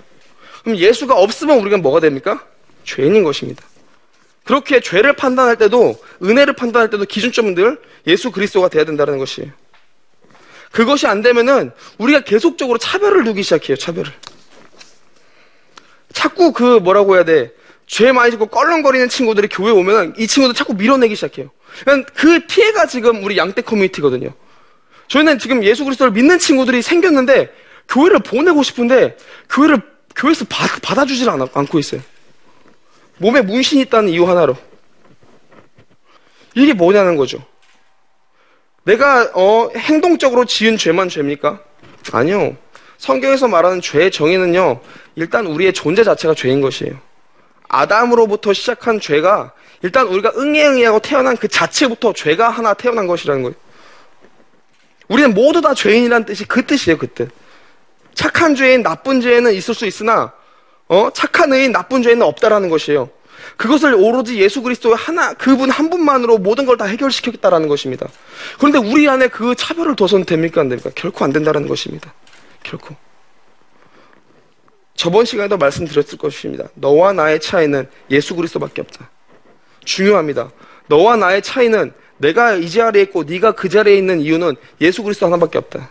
그럼 0.62 0.76
예수가 0.76 1.14
없으면 1.14 1.58
우리가 1.60 1.78
뭐가 1.78 2.00
됩니까? 2.00 2.44
죄인인 2.84 3.22
것입니다. 3.22 3.64
그렇게 4.44 4.80
죄를 4.80 5.12
판단할 5.14 5.56
때도 5.56 5.98
은혜를 6.22 6.54
판단할 6.54 6.88
때도 6.90 7.04
기준점은 7.04 7.54
늘 7.54 7.78
예수 8.06 8.30
그리스도가 8.30 8.68
돼야 8.68 8.84
된다는 8.84 9.18
것이에요. 9.18 9.50
그것이 10.70 11.06
안 11.06 11.22
되면은 11.22 11.72
우리가 11.98 12.20
계속적으로 12.20 12.78
차별을 12.78 13.24
두기 13.24 13.42
시작해요. 13.42 13.76
차별을. 13.76 14.10
자꾸 16.12 16.52
그 16.52 16.78
뭐라고 16.78 17.16
해야 17.16 17.24
돼? 17.24 17.52
죄 17.86 18.12
많이 18.12 18.30
짓고 18.30 18.46
껄렁거리는 18.46 19.08
친구들이 19.08 19.48
교회 19.48 19.70
오면 19.70 20.14
이 20.18 20.26
친구들 20.26 20.54
자꾸 20.54 20.74
밀어내기 20.74 21.14
시작해요. 21.14 21.50
그러니까 21.80 22.12
그 22.14 22.40
피해가 22.46 22.86
지금 22.86 23.24
우리 23.24 23.36
양떼 23.36 23.62
커뮤니티거든요. 23.62 24.32
저희는 25.08 25.38
지금 25.38 25.64
예수 25.64 25.84
그리스도를 25.84 26.12
믿는 26.12 26.38
친구들이 26.38 26.82
생겼는데 26.82 27.50
교회를 27.88 28.20
보내고 28.20 28.62
싶은데 28.62 29.16
교회를 29.50 29.80
교회에서 30.16 30.44
받, 30.48 30.80
받아주질 30.82 31.28
않, 31.30 31.40
않고 31.52 31.78
있어요. 31.78 32.00
몸에 33.18 33.42
문신이 33.42 33.82
있다는 33.82 34.10
이유 34.10 34.28
하나로. 34.28 34.56
이게 36.54 36.72
뭐냐는 36.72 37.16
거죠. 37.16 37.44
내가 38.84 39.30
어, 39.34 39.70
행동적으로 39.76 40.44
지은 40.44 40.76
죄만 40.76 41.08
죄입니까? 41.08 41.60
아니요. 42.12 42.56
성경에서 42.96 43.46
말하는 43.46 43.80
죄의 43.80 44.10
정의는요. 44.10 44.80
일단 45.14 45.46
우리의 45.46 45.72
존재 45.72 46.02
자체가 46.04 46.34
죄인 46.34 46.60
것이에요. 46.60 46.98
아담으로부터 47.68 48.52
시작한 48.52 48.98
죄가 48.98 49.52
일단 49.82 50.06
우리가 50.08 50.32
응애응애하고 50.36 51.00
태어난 51.00 51.36
그 51.36 51.48
자체부터 51.48 52.12
죄가 52.12 52.48
하나 52.48 52.74
태어난 52.74 53.06
것이라는 53.06 53.42
거예요. 53.42 53.54
우리는 55.08 55.32
모두 55.32 55.60
다 55.60 55.74
죄인이라는 55.74 56.26
뜻이 56.26 56.44
그 56.44 56.64
뜻이에요, 56.66 56.98
그 56.98 57.06
뜻. 57.08 57.30
착한 58.14 58.54
죄인, 58.54 58.82
나쁜 58.82 59.20
죄인은 59.20 59.52
있을 59.54 59.74
수 59.74 59.86
있으나, 59.86 60.32
어, 60.88 61.10
착한 61.12 61.52
의인, 61.52 61.72
나쁜 61.72 62.02
죄인은 62.02 62.22
없다라는 62.22 62.68
것이에요. 62.68 63.10
그것을 63.56 63.94
오로지 63.94 64.40
예수 64.40 64.62
그리스도 64.62 64.94
하나, 64.94 65.32
그분 65.34 65.70
한 65.70 65.90
분만으로 65.90 66.38
모든 66.38 66.66
걸 66.66 66.76
다 66.76 66.84
해결시켰다라는 66.84 67.68
것입니다. 67.68 68.08
그런데 68.58 68.78
우리 68.78 69.08
안에 69.08 69.28
그 69.28 69.54
차별을 69.54 69.96
둬서는 69.96 70.24
됩니까? 70.26 70.60
안 70.60 70.68
됩니까? 70.68 70.90
결코 70.94 71.24
안 71.24 71.32
된다는 71.32 71.66
것입니다. 71.66 72.12
결코. 72.62 72.94
저번 74.94 75.24
시간에도 75.24 75.56
말씀드렸을 75.58 76.18
것입니다. 76.18 76.68
너와 76.74 77.12
나의 77.12 77.40
차이는 77.40 77.88
예수 78.10 78.34
그리스도밖에 78.34 78.80
없다. 78.82 79.10
중요합니다. 79.84 80.50
너와 80.88 81.16
나의 81.16 81.42
차이는 81.42 81.92
내가 82.18 82.54
이 82.54 82.68
자리에 82.68 83.02
있고 83.02 83.22
네가 83.22 83.52
그 83.52 83.68
자리에 83.68 83.96
있는 83.96 84.20
이유는 84.20 84.56
예수 84.80 85.02
그리스도 85.02 85.26
하나밖에 85.26 85.58
없다. 85.58 85.90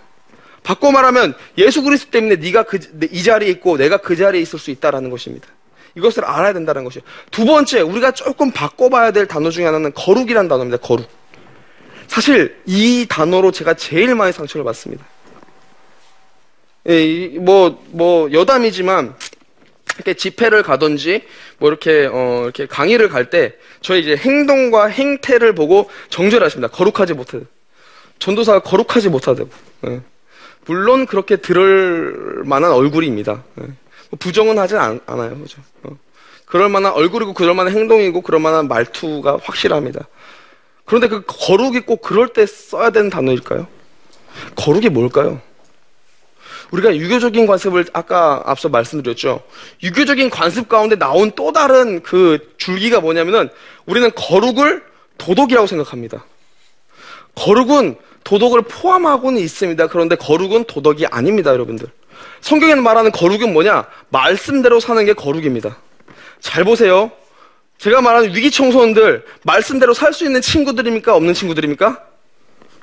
바꿔 0.67 0.91
말하면 0.91 1.33
예수 1.57 1.81
그리스도 1.81 2.11
때문에 2.11 2.35
네가 2.35 2.63
그, 2.63 2.77
이 3.09 3.23
자리에 3.23 3.49
있고 3.51 3.77
내가 3.77 3.95
그 3.95 4.17
자리에 4.17 4.41
있을 4.41 4.59
수 4.59 4.69
있다라는 4.69 5.09
것입니다. 5.09 5.47
이것을 5.95 6.25
알아야 6.25 6.51
된다는 6.51 6.83
것이에요. 6.83 7.05
두 7.31 7.45
번째, 7.45 7.79
우리가 7.79 8.11
조금 8.11 8.51
바꿔봐야 8.51 9.11
될 9.11 9.27
단어 9.27 9.49
중에 9.49 9.63
하나는 9.63 9.93
거룩이라는 9.93 10.49
단어입니다. 10.49 10.85
거룩. 10.85 11.07
사실 12.07 12.57
이 12.65 13.05
단어로 13.07 13.53
제가 13.53 13.75
제일 13.75 14.13
많이 14.13 14.33
상처를 14.33 14.65
받습니다. 14.65 15.05
예, 16.89 17.27
뭐, 17.39 17.81
뭐, 17.91 18.29
여담이지만, 18.33 19.15
이렇게 19.95 20.15
집회를 20.15 20.63
가든지, 20.63 21.23
뭐, 21.59 21.69
이렇게, 21.69 22.09
어, 22.11 22.41
이렇게 22.43 22.65
강의를 22.67 23.07
갈 23.07 23.29
때, 23.29 23.55
저희 23.79 24.01
이제 24.01 24.17
행동과 24.17 24.87
행태를 24.87 25.55
보고 25.55 25.89
정죄하십니다. 26.09 26.67
거룩하지 26.75 27.13
못하다. 27.13 27.45
전도사가 28.19 28.59
거룩하지 28.59 29.07
못하다고. 29.07 29.49
예. 29.87 30.01
물론 30.67 31.05
그렇게 31.05 31.37
들을 31.37 32.43
만한 32.45 32.71
얼굴입니다. 32.71 33.43
예. 33.61 33.63
뭐 33.63 34.17
부정은 34.19 34.59
하진 34.59 34.77
않, 34.77 34.99
아요 35.05 35.37
그죠? 35.41 35.61
어. 35.83 35.97
그럴 36.45 36.69
만한 36.69 36.93
얼굴이고, 36.93 37.33
그럴 37.33 37.53
만한 37.53 37.73
행동이고, 37.73 38.21
그럴 38.21 38.39
만한 38.39 38.67
말투가 38.67 39.39
확실합니다. 39.43 40.07
그런데 40.85 41.09
그 41.09 41.23
거룩이 41.27 41.81
꼭 41.81 42.01
그럴 42.01 42.29
때 42.29 42.45
써야 42.45 42.89
되는 42.89 43.09
단어일까요? 43.09 43.67
거룩이 44.55 44.87
뭘까요? 44.89 45.41
우리가 46.71 46.95
유교적인 46.95 47.47
관습을 47.47 47.85
아까 47.93 48.41
앞서 48.45 48.69
말씀드렸죠. 48.69 49.41
유교적인 49.83 50.29
관습 50.29 50.69
가운데 50.69 50.97
나온 50.97 51.31
또 51.35 51.51
다른 51.51 52.01
그 52.01 52.53
줄기가 52.57 53.01
뭐냐면은 53.01 53.49
우리는 53.85 54.09
거룩을 54.15 54.83
도덕이라고 55.17 55.67
생각합니다. 55.67 56.25
거룩은 57.35 57.97
도덕을 58.27 58.63
포함하고는 58.63 59.39
있습니다. 59.39 59.87
그런데 59.87 60.17
거룩은 60.17 60.65
도덕이 60.65 61.05
아닙니다, 61.07 61.51
여러분들. 61.51 61.87
성경에는 62.41 62.83
말하는 62.83 63.11
거룩은 63.11 63.53
뭐냐? 63.53 63.87
말씀대로 64.09 64.81
사는 64.81 65.05
게 65.05 65.13
거룩입니다. 65.13 65.77
잘 66.41 66.65
보세요. 66.65 67.09
제가 67.77 68.01
말하는 68.01 68.35
위기 68.35 68.51
청소년들 68.51 69.25
말씀대로 69.43 69.93
살 69.93 70.11
수 70.11 70.25
있는 70.25 70.41
친구들입니까? 70.41 71.15
없는 71.15 71.33
친구들입니까? 71.33 72.03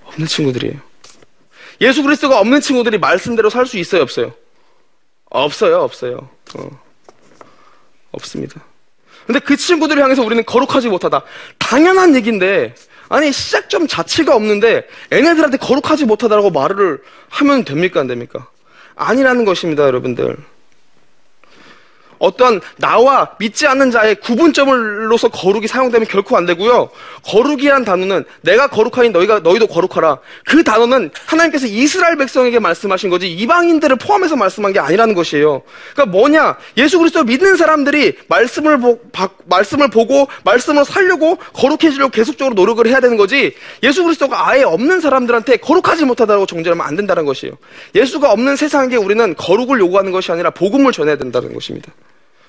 없는 0.05 0.27
친구들이에요. 0.27 0.81
예수 1.83 2.03
그리스도가 2.03 2.41
없는 2.41 2.63
친구들이 2.63 2.97
말씀대로 2.97 3.51
살 3.51 3.67
수 3.67 3.77
있어요, 3.77 4.01
없어요? 4.01 4.33
없어요, 5.29 5.83
없어요. 5.83 6.31
어. 6.57 6.81
없습니다. 8.13 8.65
근데 9.27 9.41
그 9.41 9.59
친구들을 9.59 10.03
향해서 10.03 10.23
우리는 10.23 10.43
거룩하지 10.45 10.89
못하다. 10.89 11.23
당연한 11.59 12.15
얘기인데, 12.15 12.75
아니, 13.09 13.33
시작점 13.33 13.87
자체가 13.87 14.35
없는데, 14.35 14.87
얘네들한테 15.13 15.59
거룩하지 15.59 16.05
못하다라고 16.07 16.51
말을 16.51 17.03
하면 17.29 17.65
됩니까, 17.65 18.01
안 18.01 18.07
됩니까? 18.07 18.49
아니라는 18.97 19.45
것입니다, 19.45 19.85
여러분들. 19.85 20.37
어떤 22.25 22.61
나와 22.79 23.31
믿지 23.39 23.67
않는 23.67 23.91
자의 23.91 24.15
구분점으로서 24.17 25.29
거룩이 25.29 25.67
사용되면 25.67 26.09
결코 26.09 26.37
안 26.37 26.47
되고요. 26.47 26.89
거룩이란 27.25 27.85
단어는 27.85 28.25
내가 28.41 28.69
거룩하니 28.69 29.11
너희가 29.11 29.41
너희도 29.41 29.67
거룩하라. 29.67 30.19
그 30.45 30.65
단어는 30.65 31.11
하나님께서 31.27 31.67
이스라엘 31.67 32.17
백성에게 32.17 32.59
말씀하신 32.59 33.11
거지 33.11 33.31
이방인들을 33.31 33.97
포함해서 33.97 34.37
말씀한 34.37 34.73
게 34.73 34.81
아니라는 34.81 35.15
것이에요. 35.15 35.63
그러니까 35.93 36.17
뭐냐? 36.17 36.57
예수 36.79 36.99
그리스도 36.99 37.25
믿는 37.25 37.57
사람들이 37.57 38.17
말씀을 38.29 38.79
보, 38.79 38.99
바, 39.13 39.29
말씀을 39.45 39.89
보고 39.89 40.27
말씀으로 40.45 40.85
살려고 40.85 41.37
거룩해지려고 41.53 42.11
계속적으로 42.11 42.55
노력을 42.55 42.87
해야 42.87 43.01
되는 43.01 43.17
거지. 43.19 43.55
예수 43.83 44.03
그리스도가 44.03 44.49
아예 44.49 44.63
없는 44.63 45.01
사람들한테 45.01 45.59
거룩하지 45.59 46.07
못하다고 46.07 46.47
정죄하면 46.47 46.87
안 46.87 46.97
된다는 46.97 47.27
것이에요. 47.27 47.55
예수가 47.95 48.33
없는 48.33 48.57
세상에 48.57 48.97
우리는 48.97 49.35
거룩을 49.37 49.79
요구하는 49.81 50.11
것이 50.11 50.33
아니라 50.33 50.51
복음을 50.51 50.93
전해야 50.93 51.17
된다는 51.17 51.53
것입니다. 51.53 51.93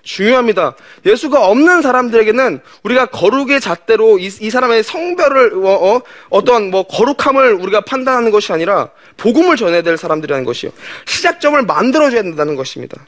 중요합니다. 0.05 0.75
예수가 1.05 1.45
없는 1.47 1.81
사람들에게는 1.81 2.61
우리가 2.83 3.07
거룩의 3.07 3.59
잣대로 3.59 4.17
이, 4.17 4.27
이 4.27 4.49
사람의 4.49 4.83
성별을 4.83 5.65
어, 5.65 6.01
어, 6.29 6.43
떤뭐 6.43 6.83
거룩함을 6.83 7.53
우리가 7.55 7.81
판단하는 7.81 8.31
것이 8.31 8.53
아니라 8.53 8.91
복음을 9.17 9.57
전해야 9.57 9.81
될 9.81 9.97
사람들이라는 9.97 10.45
것이요. 10.45 10.71
시작점을 11.05 11.61
만들어줘야 11.63 12.21
된다는 12.21 12.55
것입니다. 12.55 13.05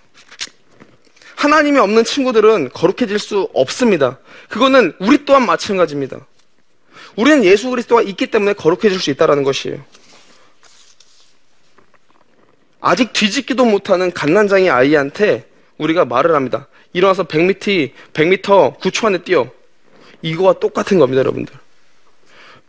하나님이 1.35 1.77
없는 1.77 2.03
친구들은 2.03 2.71
거룩해질 2.73 3.19
수 3.19 3.47
없습니다. 3.53 4.17
그거는 4.49 4.93
우리 4.99 5.23
또한 5.23 5.45
마찬가지입니다. 5.45 6.17
우리는 7.15 7.43
예수 7.43 7.69
그리스도가 7.69 8.01
있기 8.01 8.27
때문에 8.27 8.53
거룩해질 8.53 8.99
수 8.99 9.11
있다는 9.11 9.43
것이에요. 9.43 9.79
아직 12.79 13.13
뒤집기도 13.13 13.65
못하는 13.65 14.11
갓난장이 14.11 14.69
아이한테 14.69 15.47
우리가 15.77 16.05
말을 16.05 16.33
합니다. 16.33 16.67
일어나서 16.97 17.25
100m, 17.25 17.91
100m 18.13 18.79
9초 18.79 19.05
안에 19.05 19.19
뛰어. 19.19 19.47
이거와 20.23 20.53
똑같은 20.53 20.97
겁니다, 20.97 21.19
여러분들. 21.19 21.53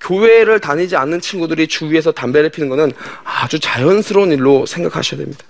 교회를 0.00 0.60
다니지 0.60 0.96
않는 0.96 1.20
친구들이 1.20 1.66
주위에서 1.66 2.12
담배를 2.12 2.50
피는 2.50 2.68
것은 2.68 2.92
아주 3.24 3.58
자연스러운 3.58 4.30
일로 4.30 4.66
생각하셔야 4.66 5.18
됩니다. 5.18 5.44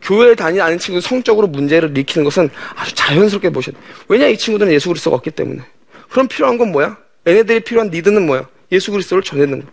교회를 0.00 0.36
다니지 0.36 0.60
않는 0.60 0.78
친구는 0.78 1.00
성적으로 1.00 1.48
문제를 1.48 1.90
일으키는 1.90 2.24
것은 2.24 2.48
아주 2.76 2.94
자연스럽게 2.94 3.50
보셔야 3.50 3.74
돼요. 3.74 3.84
왜냐, 4.08 4.28
이 4.28 4.38
친구들은 4.38 4.72
예수 4.72 4.88
그리스도가 4.88 5.16
없기 5.16 5.32
때문에. 5.32 5.62
그럼 6.08 6.28
필요한 6.28 6.56
건 6.56 6.70
뭐야? 6.70 6.96
얘네들이 7.26 7.60
필요한 7.60 7.90
니드는 7.90 8.24
뭐야? 8.26 8.48
예수 8.70 8.92
그리스도를 8.92 9.24
전하는 9.24 9.62
거. 9.62 9.66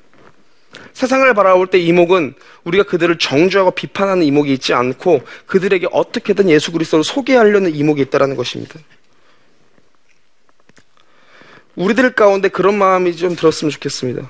세상을 0.94 1.34
바라볼 1.34 1.68
때 1.68 1.80
이목은 1.80 2.36
우리가 2.64 2.84
그들을 2.84 3.18
정죄하고 3.18 3.72
비판하는 3.72 4.24
이목이 4.24 4.54
있지 4.54 4.74
않고 4.74 5.22
그들에게 5.46 5.88
어떻게든 5.92 6.50
예수 6.50 6.72
그리스도를 6.72 7.04
소개하려는 7.04 7.76
이목이 7.76 8.02
있다는 8.04 8.36
것입니다. 8.36 8.80
우리들 11.76 12.14
가운데 12.14 12.50
그런 12.50 12.78
마음이 12.78 13.16
좀 13.16 13.36
들었으면 13.36 13.72
좋겠습니다. 13.72 14.30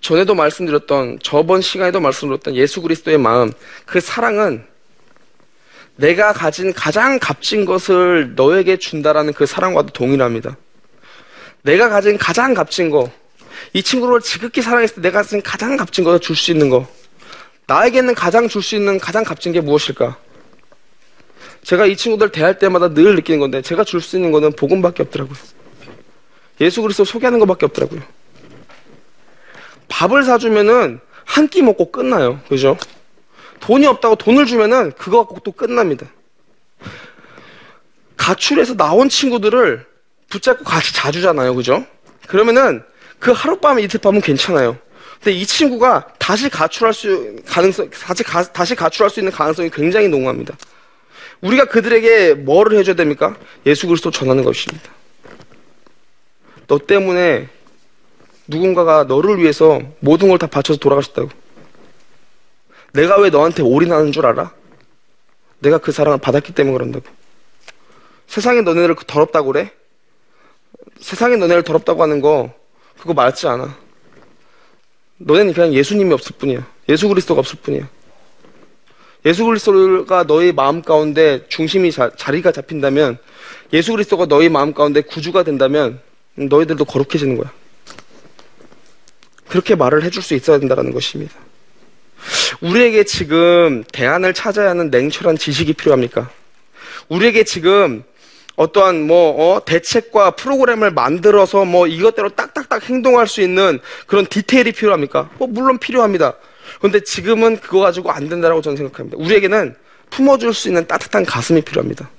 전에도 0.00 0.34
말씀드렸던 0.34 1.18
저번 1.22 1.60
시간에도 1.60 2.00
말씀드렸던 2.00 2.54
예수 2.54 2.80
그리스도의 2.80 3.18
마음 3.18 3.52
그 3.84 4.00
사랑은 4.00 4.64
내가 5.96 6.32
가진 6.32 6.72
가장 6.72 7.18
값진 7.18 7.64
것을 7.64 8.34
너에게 8.36 8.76
준다라는 8.76 9.32
그 9.32 9.46
사랑과도 9.46 9.92
동일합니다. 9.92 10.56
내가 11.62 11.88
가진 11.88 12.16
가장 12.16 12.54
값진 12.54 12.88
거, 12.88 13.10
이 13.72 13.82
친구를 13.82 14.20
지극히 14.20 14.62
사랑했을 14.62 14.96
때 14.96 15.00
내가 15.02 15.22
쓴 15.22 15.42
가장 15.42 15.76
값진 15.76 16.04
거를 16.04 16.20
줄수 16.20 16.50
있는 16.50 16.68
거. 16.70 16.86
나에게는 17.66 18.14
가장 18.14 18.48
줄 18.48 18.62
수 18.62 18.76
있는 18.76 18.98
가장 18.98 19.24
값진 19.24 19.52
게 19.52 19.60
무엇일까? 19.60 20.16
제가 21.62 21.86
이 21.86 21.96
친구들 21.96 22.30
대할 22.30 22.58
때마다 22.58 22.88
늘 22.94 23.14
느끼는 23.16 23.40
건데 23.40 23.60
제가 23.62 23.84
줄 23.84 24.00
수 24.00 24.16
있는 24.16 24.32
거는 24.32 24.52
복음밖에 24.52 25.02
없더라고요. 25.02 25.36
예수 26.60 26.82
그리스도 26.82 27.04
소개하는 27.04 27.38
것밖에 27.38 27.66
없더라고요. 27.66 28.00
밥을 29.88 30.22
사주면은 30.22 31.00
한 31.24 31.48
끼 31.48 31.60
먹고 31.62 31.92
끝나요. 31.92 32.40
그죠? 32.48 32.76
돈이 33.60 33.86
없다고 33.86 34.16
돈을 34.16 34.46
주면은 34.46 34.92
그거 34.92 35.18
갖고 35.18 35.40
또 35.40 35.52
끝납니다. 35.52 36.06
가출해서 38.16 38.76
나온 38.76 39.08
친구들을 39.08 39.86
붙잡고 40.30 40.64
같이 40.64 40.94
자주잖아요. 40.94 41.54
그죠? 41.54 41.84
그러면은 42.26 42.82
그 43.18 43.32
하룻밤 43.32 43.80
이틀밤은 43.80 44.20
괜찮아요. 44.20 44.76
근데 45.22 45.32
이 45.32 45.44
친구가 45.44 46.06
다시 46.18 46.48
가출할 46.48 46.94
수 46.94 47.36
가능성 47.46 47.90
다시 47.90 48.22
가, 48.22 48.42
다시 48.44 48.74
가출할 48.74 49.10
수 49.10 49.20
있는 49.20 49.32
가능성이 49.32 49.70
굉장히 49.70 50.08
농후합니다. 50.08 50.56
우리가 51.40 51.66
그들에게 51.66 52.34
뭐를 52.34 52.78
해줘야 52.78 52.94
됩니까? 52.94 53.36
예수 53.66 53.86
그리스도 53.86 54.10
전하는 54.10 54.44
것입니다. 54.44 54.90
너 56.66 56.78
때문에 56.78 57.48
누군가가 58.46 59.04
너를 59.04 59.38
위해서 59.38 59.80
모든 60.00 60.28
걸 60.28 60.38
다 60.38 60.46
바쳐서 60.46 60.78
돌아가셨다고. 60.78 61.28
내가 62.92 63.18
왜 63.20 63.30
너한테 63.30 63.62
올인하는 63.62 64.12
줄 64.12 64.26
알아? 64.26 64.52
내가 65.60 65.78
그 65.78 65.92
사랑을 65.92 66.18
받았기 66.18 66.54
때문에 66.54 66.76
그런다고. 66.76 67.04
세상에 68.26 68.60
너네를 68.62 68.94
더럽다고 69.06 69.52
그래? 69.52 69.72
세상에 71.00 71.36
너네를 71.36 71.62
더럽다고 71.62 72.02
하는 72.02 72.20
거 72.20 72.52
그거 72.98 73.14
맞지 73.14 73.46
않아. 73.46 73.76
너네는 75.18 75.52
그냥 75.52 75.72
예수님이 75.72 76.12
없을 76.12 76.36
뿐이야. 76.38 76.66
예수 76.88 77.08
그리스도가 77.08 77.40
없을 77.40 77.58
뿐이야. 77.62 77.88
예수 79.26 79.44
그리스도가 79.44 80.24
너희 80.24 80.52
마음 80.52 80.82
가운데 80.82 81.44
중심이 81.48 81.90
자, 81.90 82.10
자리가 82.16 82.52
잡힌다면 82.52 83.18
예수 83.72 83.92
그리스도가 83.92 84.26
너희 84.26 84.48
마음 84.48 84.72
가운데 84.72 85.00
구주가 85.00 85.42
된다면 85.42 86.00
너희들도 86.34 86.84
거룩해지는 86.84 87.36
거야. 87.36 87.52
그렇게 89.48 89.74
말을 89.74 90.02
해줄 90.04 90.22
수 90.22 90.34
있어야 90.34 90.58
된다는 90.58 90.92
것입니다. 90.92 91.34
우리에게 92.60 93.04
지금 93.04 93.84
대안을 93.92 94.34
찾아야 94.34 94.70
하는 94.70 94.90
냉철한 94.90 95.38
지식이 95.38 95.74
필요합니까? 95.74 96.30
우리에게 97.08 97.44
지금 97.44 98.04
어떠한 98.58 99.06
뭐 99.06 99.54
어, 99.54 99.64
대책과 99.64 100.32
프로그램을 100.32 100.90
만들어서 100.90 101.64
뭐 101.64 101.86
이것대로 101.86 102.30
딱딱딱 102.30 102.90
행동할 102.90 103.28
수 103.28 103.40
있는 103.40 103.78
그런 104.08 104.26
디테일이 104.26 104.72
필요합니까? 104.72 105.30
뭐 105.38 105.46
물론 105.46 105.78
필요합니다. 105.78 106.34
그런데 106.78 107.00
지금은 107.00 107.58
그거 107.58 107.78
가지고 107.78 108.10
안 108.10 108.28
된다라고 108.28 108.60
저는 108.60 108.76
생각합니다. 108.76 109.16
우리에게는 109.16 109.76
품어줄 110.10 110.52
수 110.52 110.66
있는 110.66 110.88
따뜻한 110.88 111.24
가슴이 111.24 111.62
필요합니다. 111.62 112.10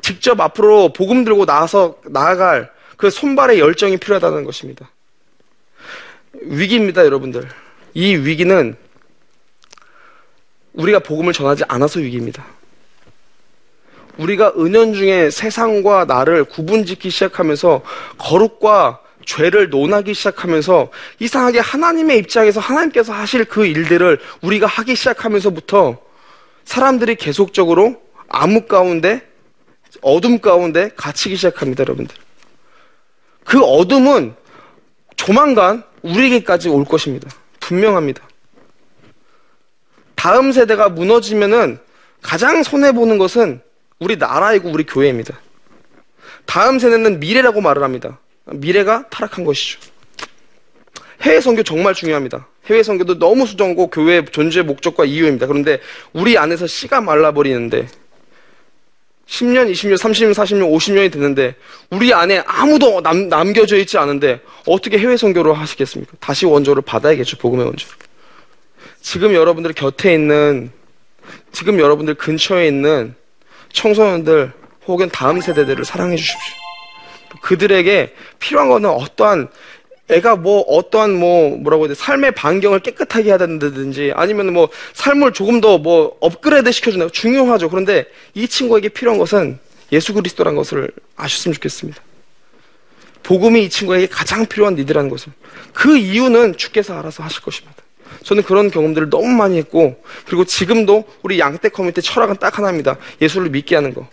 직접 0.00 0.40
앞으로 0.40 0.94
복음 0.94 1.24
들고 1.24 1.44
나서 1.44 1.98
나아갈 2.06 2.70
그 2.96 3.10
손발의 3.10 3.58
열정이 3.58 3.98
필요하다는 3.98 4.44
것입니다. 4.44 4.90
위기입니다, 6.40 7.04
여러분들. 7.04 7.46
이 7.92 8.16
위기는 8.16 8.76
우리가 10.72 11.00
복음을 11.00 11.34
전하지 11.34 11.64
않아서 11.68 12.00
위기입니다. 12.00 12.46
우리가 14.18 14.52
은연중에 14.56 15.30
세상과 15.30 16.04
나를 16.04 16.44
구분짓기 16.44 17.10
시작하면서 17.10 17.82
거룩과 18.18 19.00
죄를 19.24 19.70
논하기 19.70 20.14
시작하면서 20.14 20.90
이상하게 21.20 21.60
하나님의 21.60 22.18
입장에서 22.18 22.60
하나님께서 22.60 23.12
하실 23.12 23.44
그 23.44 23.64
일들을 23.66 24.18
우리가 24.42 24.66
하기 24.66 24.94
시작하면서부터 24.96 25.98
사람들이 26.64 27.14
계속적으로 27.16 28.00
암흑 28.28 28.68
가운데 28.68 29.26
어둠 30.00 30.40
가운데 30.40 30.90
갇히기 30.96 31.36
시작합니다, 31.36 31.82
여러분들. 31.82 32.16
그 33.44 33.62
어둠은 33.62 34.34
조만간 35.16 35.84
우리에게까지 36.02 36.68
올 36.68 36.84
것입니다. 36.84 37.30
분명합니다. 37.60 38.26
다음 40.14 40.52
세대가 40.52 40.88
무너지면은 40.88 41.78
가장 42.20 42.62
손해보는 42.62 43.18
것은 43.18 43.60
우리 44.02 44.16
나라이고 44.16 44.68
우리 44.68 44.84
교회입니다. 44.84 45.38
다음 46.44 46.78
세대는 46.78 47.20
미래라고 47.20 47.60
말을 47.60 47.82
합니다. 47.82 48.18
미래가 48.46 49.08
타락한 49.10 49.44
것이죠. 49.44 49.78
해외 51.22 51.40
선교 51.40 51.62
정말 51.62 51.94
중요합니다. 51.94 52.48
해외 52.66 52.82
선교도 52.82 53.18
너무 53.18 53.46
수정고 53.46 53.88
교회 53.88 54.24
존재 54.24 54.62
목적과 54.62 55.04
이유입니다. 55.04 55.46
그런데 55.46 55.80
우리 56.12 56.36
안에서 56.36 56.66
씨가 56.66 57.00
말라버리는데 57.00 57.86
10년, 59.26 59.70
20년, 59.70 59.94
30년, 59.94 60.34
40년, 60.34 60.70
50년이 60.74 61.12
됐는데 61.12 61.54
우리 61.90 62.12
안에 62.12 62.42
아무도 62.44 63.00
남, 63.02 63.28
남겨져 63.28 63.76
있지 63.76 63.98
않은데 63.98 64.40
어떻게 64.66 64.98
해외 64.98 65.16
선교를 65.16 65.54
하시겠습니까? 65.54 66.12
다시 66.18 66.44
원조를 66.44 66.82
받아야겠죠. 66.82 67.38
복음의 67.38 67.66
원조를. 67.66 67.94
지금 69.00 69.32
여러분들 69.32 69.72
곁에 69.72 70.12
있는 70.12 70.70
지금 71.52 71.78
여러분들 71.78 72.14
근처에 72.14 72.66
있는 72.66 73.14
청소년들 73.72 74.52
혹은 74.86 75.08
다음 75.10 75.40
세대들을 75.40 75.84
사랑해 75.84 76.16
주십시오. 76.16 76.56
그들에게 77.40 78.14
필요한 78.38 78.68
거는 78.68 78.90
어떠한 78.90 79.48
애가 80.10 80.36
뭐 80.36 80.60
어떠한 80.62 81.12
뭐 81.12 81.56
뭐라고 81.56 81.84
해야 81.84 81.88
돼 81.88 81.94
삶의 81.94 82.32
반경을 82.32 82.80
깨끗하게 82.80 83.30
해야 83.30 83.38
된다든지 83.38 84.12
아니면 84.14 84.52
뭐 84.52 84.68
삶을 84.92 85.32
조금 85.32 85.60
더 85.60 85.78
뭐 85.78 86.16
업그레이드 86.20 86.70
시켜준다 86.70 87.08
중요하죠. 87.08 87.70
그런데 87.70 88.06
이 88.34 88.46
친구에게 88.46 88.88
필요한 88.88 89.18
것은 89.18 89.58
예수 89.90 90.12
그리스도란 90.12 90.54
것을 90.54 90.90
아셨으면 91.16 91.54
좋겠습니다. 91.54 92.00
복음이 93.22 93.64
이 93.64 93.70
친구에게 93.70 94.06
가장 94.06 94.46
필요한 94.46 94.74
니드라는 94.74 95.08
것을 95.08 95.32
그 95.72 95.96
이유는 95.96 96.56
주께서 96.56 96.98
알아서 96.98 97.22
하실 97.22 97.40
것입니다. 97.40 97.81
저는 98.22 98.42
그런 98.42 98.70
경험들을 98.70 99.10
너무 99.10 99.28
많이 99.28 99.58
했고 99.58 100.02
그리고 100.26 100.44
지금도 100.44 101.04
우리 101.22 101.38
양떼 101.38 101.70
커뮤니티 101.70 102.02
철학은 102.02 102.36
딱 102.36 102.58
하나입니다. 102.58 102.96
예수를 103.20 103.50
믿게 103.50 103.74
하는 103.74 103.94
거. 103.94 104.06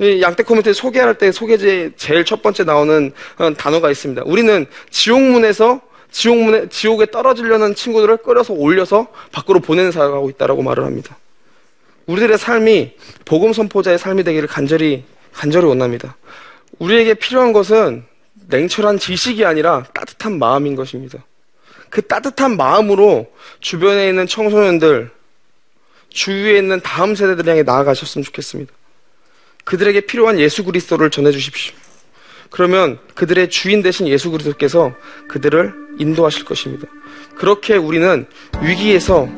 이 0.00 0.22
양떼 0.22 0.44
커뮤니티 0.44 0.72
소개할 0.72 1.18
때 1.18 1.32
소개제 1.32 1.92
제일 1.96 2.24
첫 2.24 2.42
번째 2.42 2.64
나오는 2.64 3.12
어, 3.38 3.54
단어가 3.54 3.90
있습니다. 3.90 4.22
우리는 4.26 4.66
지옥문에서 4.90 5.80
지옥문에 6.10 6.68
지옥에 6.68 7.06
떨어지려는 7.06 7.74
친구들을 7.74 8.18
끌어서 8.18 8.54
올려서 8.54 9.08
밖으로 9.32 9.60
보내는 9.60 9.92
사역을 9.92 10.16
하고 10.16 10.30
있다라고 10.30 10.62
말을 10.62 10.84
합니다. 10.84 11.18
우리들의 12.06 12.38
삶이 12.38 12.92
복음 13.24 13.52
선포자의 13.52 13.98
삶이 13.98 14.24
되기를 14.24 14.48
간절히 14.48 15.04
간절히 15.32 15.66
원합니다. 15.66 16.16
우리에게 16.78 17.14
필요한 17.14 17.52
것은 17.52 18.04
냉철한 18.48 18.98
지식이 18.98 19.44
아니라 19.44 19.84
따뜻한 19.94 20.38
마음인 20.38 20.74
것입니다. 20.74 21.24
그 21.90 22.02
따뜻한 22.02 22.56
마음으로 22.56 23.30
주변에 23.60 24.08
있는 24.08 24.26
청소년들, 24.26 25.10
주위에 26.10 26.58
있는 26.58 26.80
다음 26.80 27.14
세대들 27.14 27.46
향해 27.48 27.62
나아가셨으면 27.62 28.24
좋겠습니다. 28.24 28.72
그들에게 29.64 30.02
필요한 30.02 30.38
예수 30.40 30.64
그리스도를 30.64 31.10
전해 31.10 31.30
주십시오. 31.30 31.74
그러면 32.50 32.98
그들의 33.14 33.50
주인 33.50 33.82
되신 33.82 34.08
예수 34.08 34.30
그리스도께서 34.30 34.94
그들을 35.28 35.74
인도하실 35.98 36.44
것입니다. 36.44 36.86
그렇게 37.36 37.76
우리는 37.76 38.26
위기에서 38.62 39.28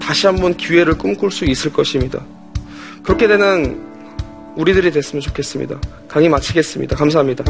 다시 0.00 0.26
한번 0.26 0.56
기회를 0.56 0.98
꿈꿀 0.98 1.30
수 1.30 1.44
있을 1.44 1.72
것입니다. 1.72 2.24
그렇게 3.02 3.26
되는 3.26 3.86
우리들이 4.56 4.90
됐으면 4.90 5.22
좋겠습니다. 5.22 5.80
강의 6.08 6.28
마치겠습니다. 6.28 6.96
감사합니다. 6.96 7.44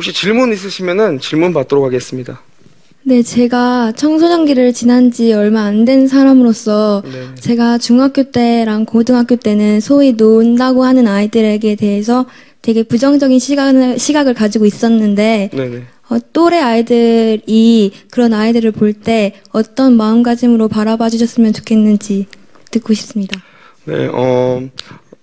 혹시 0.00 0.14
질문 0.14 0.50
있으시면은 0.50 1.20
질문 1.20 1.52
받도록 1.52 1.84
하겠습니다. 1.84 2.40
네, 3.02 3.22
제가 3.22 3.92
청소년기를 3.92 4.72
지난 4.72 5.10
지 5.10 5.34
얼마 5.34 5.64
안 5.64 5.84
된 5.84 6.08
사람으로서 6.08 7.02
네. 7.04 7.34
제가 7.38 7.76
중학교 7.76 8.30
때랑 8.30 8.86
고등학교 8.86 9.36
때는 9.36 9.80
소위 9.80 10.12
논다고 10.14 10.84
하는 10.84 11.06
아이들에게 11.06 11.74
대해서 11.74 12.24
되게 12.62 12.82
부정적인 12.82 13.38
시각을, 13.38 13.98
시각을 13.98 14.32
가지고 14.32 14.64
있었는데 14.64 15.50
네네. 15.52 15.82
어, 16.08 16.16
또래 16.32 16.60
아이들이 16.60 17.92
그런 18.10 18.32
아이들을 18.32 18.72
볼 18.72 18.94
때 18.94 19.34
어떤 19.52 19.98
마음가짐으로 19.98 20.68
바라봐 20.68 21.10
주셨으면 21.10 21.52
좋겠는지 21.52 22.26
듣고 22.70 22.94
싶습니다. 22.94 23.38
네, 23.84 24.08
어, 24.10 24.62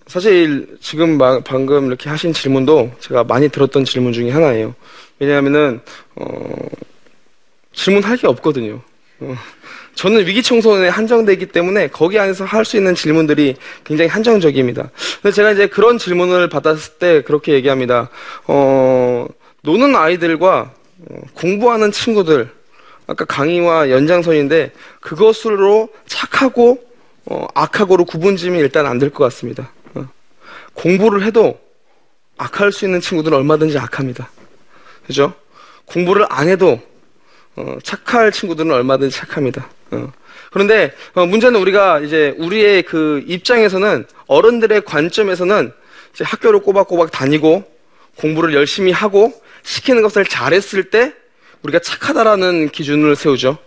사실 0.07 0.77
지금 0.81 1.17
마- 1.17 1.39
방금 1.41 1.87
이렇게 1.87 2.09
하신 2.09 2.33
질문도 2.33 2.91
제가 2.99 3.23
많이 3.25 3.49
들었던 3.49 3.83
질문 3.85 4.13
중에 4.13 4.31
하나예요. 4.31 4.73
왜냐하면은, 5.19 5.81
어, 6.15 6.67
질문할 7.73 8.17
게 8.17 8.27
없거든요. 8.27 8.81
어, 9.19 9.35
저는 9.95 10.25
위기 10.27 10.41
청소년에 10.43 10.89
한정돼 10.89 11.33
있기 11.33 11.47
때문에 11.47 11.87
거기 11.87 12.19
안에서 12.19 12.45
할 12.45 12.63
수 12.63 12.77
있는 12.77 12.93
질문들이 12.95 13.55
굉장히 13.83 14.09
한정적입니다. 14.09 14.91
근데 15.21 15.33
제가 15.35 15.51
이제 15.51 15.67
그런 15.67 15.97
질문을 15.97 16.49
받았을 16.49 16.93
때 16.99 17.21
그렇게 17.23 17.53
얘기합니다. 17.53 18.09
어, 18.45 19.27
노는 19.63 19.95
아이들과 19.95 20.71
어, 21.09 21.21
공부하는 21.33 21.91
친구들, 21.91 22.49
아까 23.07 23.25
강의와 23.25 23.89
연장선인데 23.89 24.71
그것으로 25.01 25.89
착하고 26.05 26.79
어, 27.25 27.45
악하고로 27.55 28.05
구분짓으면 28.05 28.59
일단 28.59 28.85
안 28.85 28.99
될 28.99 29.09
것 29.11 29.23
같습니다. 29.25 29.71
어. 30.77 30.81
공부를 30.81 31.23
해도 31.23 31.59
악할 32.37 32.71
수 32.71 32.85
있는 32.85 33.01
친구들은 33.01 33.37
얼마든지 33.37 33.77
악합니다. 33.79 34.29
그죠? 35.05 35.33
공부를 35.85 36.25
안 36.29 36.47
해도 36.47 36.79
어, 37.55 37.77
착할 37.83 38.31
친구들은 38.31 38.71
얼마든지 38.71 39.15
착합니다. 39.15 39.69
어. 39.91 40.11
그런데 40.51 40.93
어, 41.15 41.25
문제는 41.25 41.59
우리가 41.59 41.99
이제 41.99 42.35
우리의 42.37 42.83
그 42.83 43.23
입장에서는 43.27 44.05
어른들의 44.27 44.81
관점에서는 44.81 45.73
학교를 46.19 46.59
꼬박꼬박 46.59 47.11
다니고 47.11 47.63
공부를 48.15 48.53
열심히 48.53 48.91
하고 48.91 49.33
시키는 49.63 50.01
것을 50.01 50.25
잘했을 50.25 50.89
때 50.89 51.13
우리가 51.63 51.79
착하다라는 51.79 52.69
기준을 52.69 53.15
세우죠. 53.15 53.57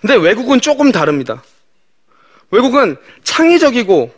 근데 0.00 0.16
외국은 0.16 0.60
조금 0.60 0.92
다릅니다. 0.92 1.42
외국은 2.50 2.96
창의적이고 3.24 4.12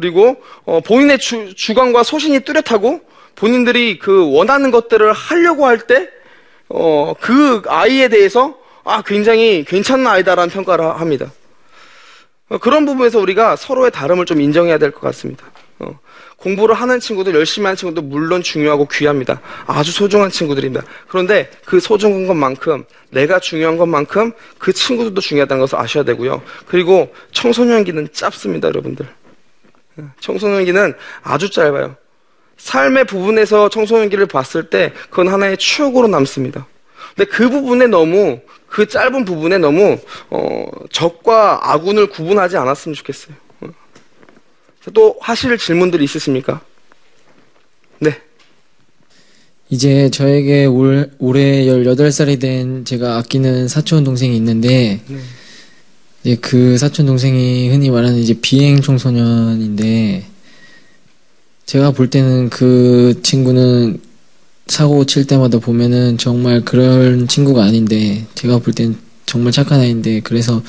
그리고 0.00 0.36
어, 0.64 0.80
본인의 0.80 1.18
주, 1.18 1.54
주관과 1.54 2.02
소신이 2.02 2.40
뚜렷하고 2.40 3.00
본인들이 3.36 3.98
그 3.98 4.32
원하는 4.32 4.70
것들을 4.70 5.12
하려고 5.12 5.66
할 5.66 5.78
때 5.86 6.08
어, 6.68 7.14
그 7.20 7.62
아이에 7.66 8.08
대해서 8.08 8.58
아 8.84 9.02
굉장히 9.02 9.64
괜찮은 9.66 10.06
아이다라는 10.06 10.50
평가를 10.50 10.84
하- 10.84 11.00
합니다. 11.00 11.30
어, 12.48 12.58
그런 12.58 12.86
부분에서 12.86 13.18
우리가 13.20 13.56
서로의 13.56 13.90
다름을 13.90 14.24
좀 14.24 14.40
인정해야 14.40 14.78
될 14.78 14.90
것 14.90 15.00
같습니다. 15.00 15.44
어, 15.80 15.98
공부를 16.36 16.74
하는 16.74 17.00
친구들, 17.00 17.34
열심히 17.34 17.66
하는 17.66 17.76
친구도 17.76 18.00
물론 18.02 18.42
중요하고 18.42 18.88
귀합니다. 18.88 19.40
아주 19.66 19.92
소중한 19.92 20.30
친구들입니다. 20.30 20.84
그런데 21.08 21.50
그 21.66 21.80
소중한 21.80 22.26
것만큼, 22.26 22.84
내가 23.10 23.38
중요한 23.40 23.76
것만큼 23.76 24.32
그 24.58 24.72
친구들도 24.72 25.20
중요하다는 25.20 25.60
것을 25.60 25.78
아셔야 25.78 26.04
되고요. 26.04 26.40
그리고 26.66 27.12
청소년기는 27.32 28.08
짧습니다, 28.12 28.68
여러분들. 28.68 29.06
어, 30.00 30.10
청소년기는 30.20 30.94
아주 31.22 31.50
짧아요. 31.50 31.96
삶의 32.56 33.06
부분에서 33.06 33.68
청소년기를 33.70 34.26
봤을 34.26 34.68
때 34.68 34.92
그건 35.08 35.28
하나의 35.28 35.56
추억으로 35.56 36.08
남습니다. 36.08 36.66
근데 37.14 37.30
그 37.30 37.48
부분에 37.48 37.86
너무 37.86 38.40
그 38.66 38.86
짧은 38.86 39.24
부분에 39.24 39.58
너무 39.58 39.98
어, 40.30 40.66
적과 40.90 41.72
아군을 41.72 42.08
구분하지 42.08 42.56
않았으면 42.56 42.94
좋겠어요. 42.94 43.34
어. 43.62 43.68
또 44.94 45.16
하실 45.20 45.56
질문들이 45.58 46.04
있으십니까? 46.04 46.60
네. 47.98 48.18
이제 49.70 50.10
저에게 50.10 50.66
올, 50.66 51.10
올해 51.18 51.64
18살이 51.64 52.40
된 52.40 52.84
제가 52.84 53.18
아끼는 53.18 53.68
사촌 53.68 54.02
동생이 54.02 54.34
있는데, 54.36 55.00
이제 56.22 56.36
그 56.40 56.76
사촌 56.76 57.06
동생이 57.06 57.70
흔히 57.70 57.90
말하는 57.90 58.18
이제 58.18 58.34
비행 58.34 58.80
청소년인데, 58.80 60.26
제가 61.66 61.92
볼 61.92 62.10
때는 62.10 62.50
그 62.50 63.20
친구는 63.22 64.00
사고 64.66 65.04
칠 65.06 65.26
때마다 65.26 65.58
보면은 65.58 66.18
정말 66.18 66.60
그런 66.64 67.26
친구가 67.26 67.64
아닌데, 67.64 68.26
제가 68.34 68.58
볼 68.58 68.74
땐 68.74 68.96
정말 69.24 69.52
착한 69.52 69.80
아이인데, 69.80 70.20
그래서 70.20 70.62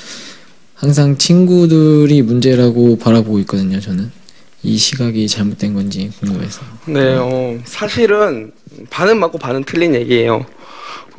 항상 0.76 1.18
친구들이 1.18 2.22
문제라고 2.22 2.98
바라보고 2.98 3.40
있거든요, 3.40 3.80
저는. 3.80 4.12
이 4.64 4.78
시각이 4.78 5.28
잘못된 5.28 5.74
건지 5.74 6.12
궁금해서. 6.20 6.62
네, 6.86 7.16
어, 7.18 7.60
사실은 7.66 8.52
반은 8.92 9.20
맞고 9.20 9.40
반은 9.40 9.64
틀린 9.66 9.96
얘기예요. 9.96 10.46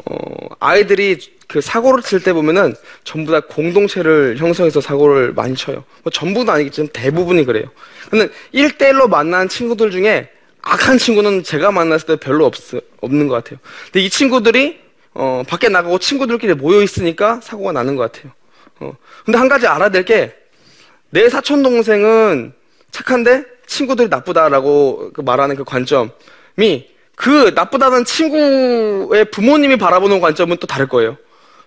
어, 0.07 0.17
아이들이 0.61 1.19
그 1.49 1.61
사고를 1.61 2.03
칠 2.03 2.21
때 2.21 2.33
보면은 2.33 2.75
전부 3.05 3.33
다 3.33 3.41
공동체를 3.41 4.37
형성해서 4.39 4.81
사고를 4.81 5.33
많이 5.35 5.55
쳐요. 5.55 5.85
뭐 6.03 6.11
전부는 6.11 6.53
아니겠지만 6.53 6.89
대부분이 6.93 7.45
그래요. 7.45 7.65
근데 8.11 8.29
1대1로 8.55 9.09
만난 9.09 9.49
친구들 9.49 9.91
중에 9.91 10.31
악한 10.63 10.99
친구는 10.99 11.43
제가 11.43 11.73
만났을 11.73 12.07
때 12.07 12.17
별로 12.17 12.47
없, 12.47 12.55
없는 13.01 13.29
것 13.29 13.35
같아요. 13.35 13.59
근데 13.87 14.01
이 14.01 14.09
친구들이, 14.09 14.81
어, 15.15 15.43
밖에 15.47 15.69
나가고 15.69 15.99
친구들끼리 15.99 16.55
모여 16.55 16.83
있으니까 16.83 17.41
사고가 17.43 17.73
나는 17.73 17.97
것 17.97 18.11
같아요. 18.11 18.33
어, 18.81 18.97
근데 19.25 19.39
한 19.39 19.49
가지 19.49 19.67
알아야 19.67 19.91
될 19.91 20.05
게, 20.05 20.35
내 21.11 21.29
사촌 21.29 21.63
동생은 21.63 22.55
착한데 22.93 23.45
친구들이 23.67 24.09
나쁘다라고 24.09 25.11
그 25.13 25.21
말하는 25.21 25.57
그 25.57 25.65
관점이 25.65 26.87
그 27.17 27.53
나쁘다는 27.55 28.05
친구의 28.05 29.27
부모님이 29.27 29.77
바라보는 29.77 30.21
관점은 30.21 30.57
또 30.59 30.67
다를 30.67 30.89
거예요. 30.89 31.17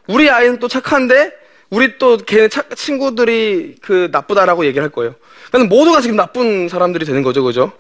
우리 0.08 0.29
아이는 0.29 0.60
또 0.60 0.67
착한데 0.67 1.31
우리 1.69 1.97
또 1.97 2.17
걔네 2.17 2.47
착- 2.49 2.75
친구들이 2.75 3.75
그 3.81 4.10
나쁘다라고 4.12 4.65
얘기를 4.65 4.84
할 4.84 4.89
거예요. 4.91 5.15
그러니까 5.51 5.73
모두가 5.75 6.01
지금 6.01 6.15
나쁜 6.15 6.69
사람들이 6.69 7.05
되는 7.05 7.23
거죠, 7.23 7.43
그죠? 7.43 7.71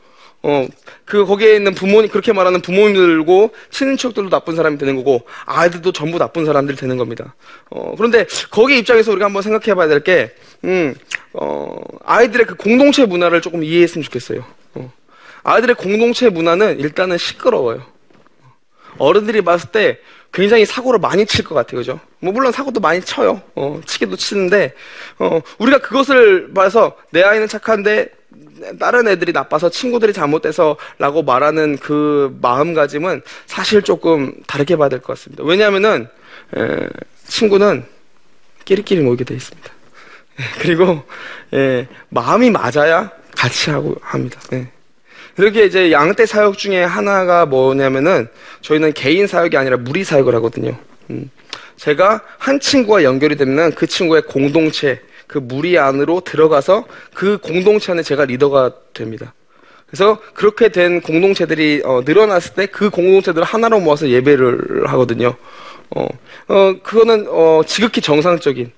어, 0.43 0.67
그 1.05 1.25
거기에 1.25 1.55
있는 1.55 1.73
부모님 1.73 2.09
그렇게 2.11 2.31
말하는 2.31 2.61
부모님들고 2.61 3.51
친인척들도 3.71 4.29
나쁜 4.29 4.55
사람이 4.55 4.77
되는 4.77 4.95
거고 4.95 5.23
아이들도 5.45 5.91
전부 5.91 6.19
나쁜 6.19 6.45
사람들이 6.45 6.77
되는 6.77 6.97
겁니다. 6.97 7.33
어, 7.71 7.95
그런데 7.97 8.27
거기 8.51 8.77
입장에서 8.77 9.11
우리가 9.11 9.25
한번 9.25 9.41
생각해봐야 9.41 9.87
될 9.87 10.01
게, 10.03 10.35
음, 10.63 10.93
어, 11.33 11.75
아이들의 12.05 12.45
그 12.45 12.55
공동체 12.55 13.05
문화를 13.05 13.41
조금 13.41 13.63
이해했으면 13.63 14.03
좋겠어요. 14.03 14.45
어. 15.45 15.51
아이들의 15.51 15.75
공동체 15.75 16.29
문화는 16.29 16.79
일단은 16.79 17.17
시끄러워요. 17.17 17.83
어른들이 18.97 19.41
봤을 19.41 19.69
때 19.71 19.99
굉장히 20.33 20.65
사고를 20.65 20.99
많이 20.99 21.25
칠 21.25 21.45
것 21.45 21.55
같아요, 21.55 21.77
그죠? 21.79 21.99
뭐, 22.19 22.33
물론 22.33 22.51
사고도 22.51 22.79
많이 22.81 23.01
쳐요. 23.01 23.41
어, 23.55 23.79
치기도 23.85 24.15
치는데, 24.17 24.73
어, 25.19 25.41
우리가 25.59 25.77
그것을 25.79 26.53
봐서 26.53 26.97
내 27.11 27.21
아이는 27.23 27.47
착한데, 27.47 28.09
다른 28.79 29.07
애들이 29.07 29.31
나빠서 29.31 29.69
친구들이 29.69 30.11
잘못돼서 30.11 30.75
라고 30.97 31.23
말하는 31.23 31.77
그 31.77 32.37
마음가짐은 32.41 33.21
사실 33.45 33.81
조금 33.81 34.33
다르게 34.47 34.75
봐야 34.75 34.89
될 34.89 34.99
것 34.99 35.07
같습니다. 35.17 35.43
왜냐하면은, 35.43 36.07
에, 36.57 36.87
친구는 37.27 37.85
끼리끼리 38.65 39.01
모이게 39.01 39.23
돼 39.23 39.35
있습니다. 39.35 39.69
그리고, 40.59 41.03
예, 41.53 41.87
마음이 42.09 42.49
맞아야 42.49 43.11
같이 43.37 43.69
하고 43.69 43.95
합니다. 44.01 44.39
예. 44.53 44.69
이렇게 45.37 45.65
이제 45.65 45.91
양떼 45.91 46.25
사역 46.25 46.57
중에 46.57 46.83
하나가 46.83 47.45
뭐냐면은 47.45 48.27
저희는 48.61 48.93
개인 48.93 49.27
사역이 49.27 49.57
아니라 49.57 49.77
무리 49.77 50.03
사역을 50.03 50.33
하거든요. 50.35 50.75
음. 51.09 51.29
제가 51.75 52.21
한 52.37 52.59
친구와 52.59 53.03
연결이 53.03 53.35
되면 53.35 53.73
그 53.73 53.85
친구의 53.85 54.23
공동체, 54.23 55.01
그 55.27 55.37
무리 55.37 55.77
안으로 55.77 56.21
들어가서 56.21 56.85
그 57.13 57.37
공동체 57.37 57.91
안에 57.91 58.01
제가 58.01 58.25
리더가 58.25 58.71
됩니다. 58.93 59.33
그래서 59.87 60.19
그렇게 60.33 60.69
된 60.69 61.01
공동체들이 61.01 61.83
어, 61.85 62.01
늘어났을 62.05 62.53
때 62.53 62.65
그 62.65 62.89
공동체들을 62.89 63.45
하나로 63.45 63.79
모아서 63.79 64.09
예배를 64.09 64.87
하거든요. 64.87 65.35
어, 65.91 66.07
어 66.47 66.75
그거는 66.81 67.27
어, 67.29 67.61
지극히 67.65 68.01
정상적인 68.01 68.71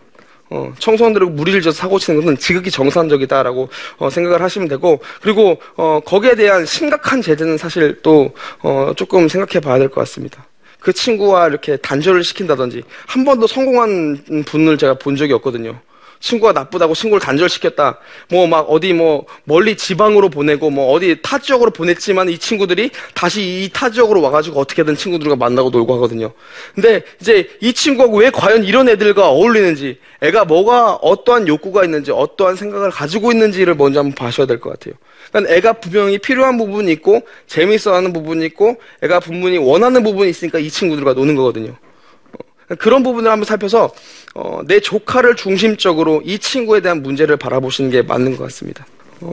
어, 0.49 0.73
청소년들하고 0.79 1.31
무리를 1.31 1.61
져서 1.61 1.75
사고 1.77 1.99
치는 1.99 2.21
것은 2.21 2.37
지극히 2.37 2.71
정상적이다라고 2.71 3.69
어, 3.97 4.09
생각을 4.09 4.41
하시면 4.41 4.67
되고 4.67 4.99
그리고 5.21 5.59
어, 5.75 5.99
거기에 6.05 6.35
대한 6.35 6.65
심각한 6.65 7.21
제재는 7.21 7.57
사실 7.57 7.99
또 8.01 8.33
어, 8.61 8.93
조금 8.95 9.27
생각해 9.27 9.59
봐야 9.59 9.77
될 9.77 9.89
것 9.89 9.95
같습니다. 10.01 10.45
그 10.79 10.93
친구와 10.93 11.47
이렇게 11.47 11.75
단절을 11.77 12.23
시킨다든지 12.23 12.83
한 13.07 13.25
번도 13.25 13.47
성공한 13.47 14.23
분을 14.45 14.77
제가 14.77 14.93
본 14.95 15.15
적이 15.15 15.33
없거든요. 15.33 15.79
친구가 16.19 16.51
나쁘다고 16.53 16.93
친구를 16.95 17.21
단절시켰다. 17.21 17.99
뭐 18.29 18.47
막 18.47 18.69
어디 18.69 18.93
뭐 18.93 19.25
멀리 19.43 19.75
지방으로 19.77 20.29
보내고 20.29 20.69
뭐 20.69 20.91
어디 20.93 21.17
타 21.21 21.37
지역으로 21.39 21.71
보냈지만 21.71 22.29
이 22.29 22.37
친구들이 22.37 22.91
다시 23.13 23.41
이 23.41 23.69
타 23.73 23.89
지역으로 23.89 24.21
와가지고 24.21 24.59
어떻게든 24.59 24.95
친구들과 24.95 25.35
만나고 25.35 25.69
놀고 25.69 25.93
하거든요. 25.95 26.31
근데 26.73 27.03
이제 27.21 27.49
이 27.61 27.73
친구가 27.73 28.15
왜 28.17 28.29
과연 28.29 28.63
이런 28.63 28.89
애들과 28.89 29.29
어울리는지, 29.29 29.99
애가 30.21 30.45
뭐가 30.45 30.95
어떠한 30.95 31.47
욕구가 31.47 31.83
있는지, 31.83 32.11
어떠한 32.11 32.55
생각을 32.55 32.89
가지고 32.91 33.31
있는지를 33.31 33.75
먼저 33.75 33.99
한번 33.99 34.15
봐셔야 34.15 34.47
될 34.47 34.59
것 34.59 34.71
같아요. 34.71 34.95
그러니까 35.29 35.53
애가 35.53 35.73
분명히 35.73 36.17
필요한 36.17 36.57
부분이 36.57 36.91
있고 36.93 37.21
재미있어하는 37.47 38.13
부분이 38.13 38.45
있고 38.47 38.77
애가 39.03 39.19
분명히 39.19 39.57
원하는 39.57 40.01
부분이 40.03 40.29
있으니까 40.29 40.57
이 40.59 40.69
친구들과 40.69 41.13
노는 41.13 41.35
거거든요. 41.35 41.75
그런 42.75 43.01
부분을 43.03 43.31
한번 43.31 43.45
살펴서 43.45 43.93
어, 44.35 44.61
내 44.65 44.79
조카를 44.79 45.35
중심적으로 45.35 46.21
이 46.25 46.37
친구에 46.37 46.81
대한 46.81 47.01
문제를 47.01 47.37
바라보시는 47.37 47.89
게 47.89 48.01
맞는 48.01 48.35
것 48.35 48.43
같습니다. 48.45 48.85
어, 49.21 49.31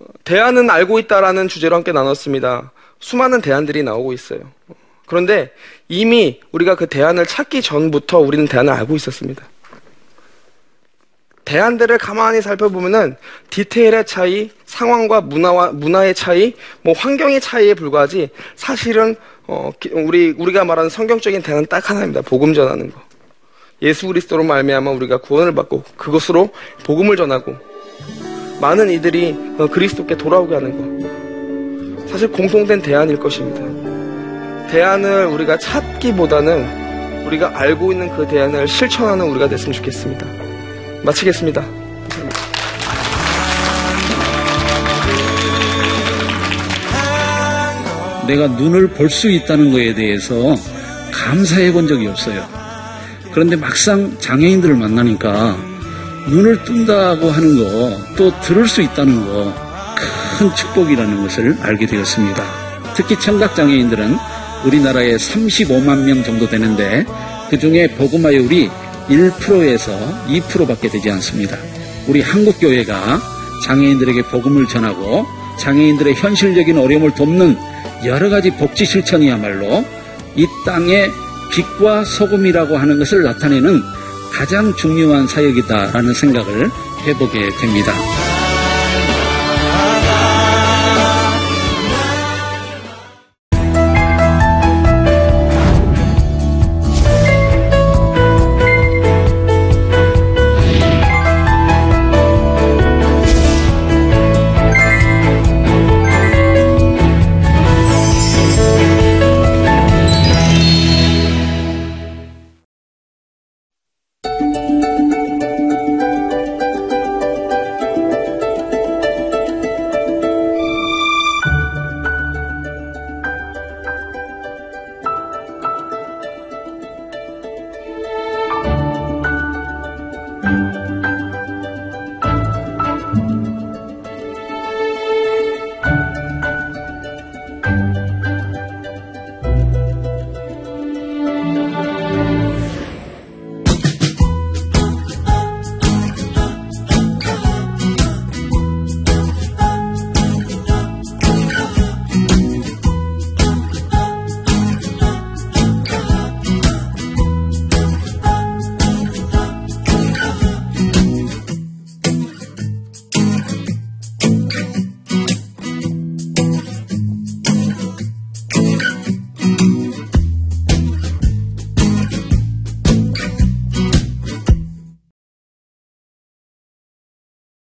어, 0.00 0.06
대안은 0.24 0.70
알고 0.70 0.98
있다라는 1.00 1.48
주제로 1.48 1.76
함께 1.76 1.92
나눴습니다. 1.92 2.72
수많은 2.98 3.42
대안들이 3.42 3.82
나오고 3.82 4.12
있어요. 4.14 4.40
어, 4.68 4.74
그런데 5.06 5.52
이미 5.88 6.40
우리가 6.52 6.76
그 6.76 6.86
대안을 6.86 7.26
찾기 7.26 7.62
전부터 7.62 8.20
우리는 8.20 8.46
대안을 8.46 8.72
알고 8.72 8.96
있었습니다. 8.96 9.46
대안들을 11.44 11.98
가만히 11.98 12.40
살펴보면은 12.40 13.16
디테일의 13.50 14.06
차이, 14.06 14.50
상황과 14.66 15.22
문화와 15.22 15.72
문화의 15.72 16.14
차이, 16.14 16.54
뭐 16.82 16.94
환경의 16.94 17.40
차이에 17.40 17.74
불과하지 17.74 18.30
사실은 18.54 19.16
어, 19.52 19.72
기- 19.80 19.90
우리 19.92 20.30
우리가 20.38 20.64
말하는 20.64 20.88
성경적인 20.88 21.42
대안은 21.42 21.66
딱 21.68 21.90
하나입니다. 21.90 22.22
복음 22.22 22.54
전하는 22.54 22.88
거. 22.92 23.00
예수 23.82 24.06
그리스도로 24.06 24.44
말미암아 24.44 24.92
우리가 24.92 25.16
구원을 25.18 25.54
받고 25.56 25.82
그것으로 25.96 26.50
복음을 26.84 27.16
전하고 27.16 27.56
많은 28.60 28.90
이들이 28.90 29.36
어, 29.58 29.66
그리스도께 29.66 30.16
돌아오게 30.16 30.54
하는 30.54 31.00
거. 31.02 32.06
사실 32.06 32.30
공통된 32.30 32.80
대안일 32.80 33.18
것입니다. 33.18 34.68
대안을 34.70 35.26
우리가 35.26 35.58
찾기보다는 35.58 37.26
우리가 37.26 37.58
알고 37.58 37.90
있는 37.90 38.14
그 38.16 38.28
대안을 38.28 38.68
실천하는 38.68 39.28
우리가 39.30 39.48
됐으면 39.48 39.72
좋겠습니다. 39.72 40.26
마치겠습니다. 41.02 41.64
내가 48.30 48.46
눈을 48.46 48.88
볼 48.88 49.10
수 49.10 49.28
있다는 49.28 49.72
것에 49.72 49.92
대해서 49.94 50.56
감사해 51.12 51.72
본 51.72 51.88
적이 51.88 52.06
없어요. 52.06 52.46
그런데 53.32 53.56
막상 53.56 54.16
장애인들을 54.20 54.76
만나니까 54.76 55.56
눈을 56.28 56.64
뜬다고 56.64 57.28
하는 57.28 57.58
거, 57.58 57.98
또 58.16 58.32
들을 58.40 58.68
수 58.68 58.82
있다는 58.82 59.26
거, 59.26 59.52
큰 60.38 60.54
축복이라는 60.54 61.22
것을 61.22 61.56
알게 61.60 61.86
되었습니다. 61.86 62.44
특히 62.94 63.18
청각장애인들은 63.18 64.16
우리나라에 64.64 65.16
35만 65.16 66.04
명 66.04 66.22
정도 66.22 66.48
되는데 66.48 67.04
그 67.50 67.58
중에 67.58 67.88
복음화율이 67.96 68.70
1%에서 69.08 69.90
2%밖에 70.28 70.88
되지 70.88 71.10
않습니다. 71.10 71.56
우리 72.06 72.20
한국교회가 72.20 73.20
장애인들에게 73.66 74.22
복음을 74.22 74.66
전하고 74.66 75.26
장애인들의 75.58 76.14
현실적인 76.14 76.78
어려움을 76.78 77.14
돕는 77.14 77.69
여러 78.04 78.30
가지 78.30 78.50
복지 78.50 78.84
실천이야말로 78.84 79.84
이 80.36 80.46
땅의 80.64 81.10
빛과 81.50 82.04
소금이라고 82.04 82.76
하는 82.76 82.98
것을 82.98 83.22
나타내는 83.22 83.82
가장 84.32 84.74
중요한 84.76 85.26
사역이다라는 85.26 86.14
생각을 86.14 86.70
해보게 87.06 87.50
됩니다. 87.60 87.92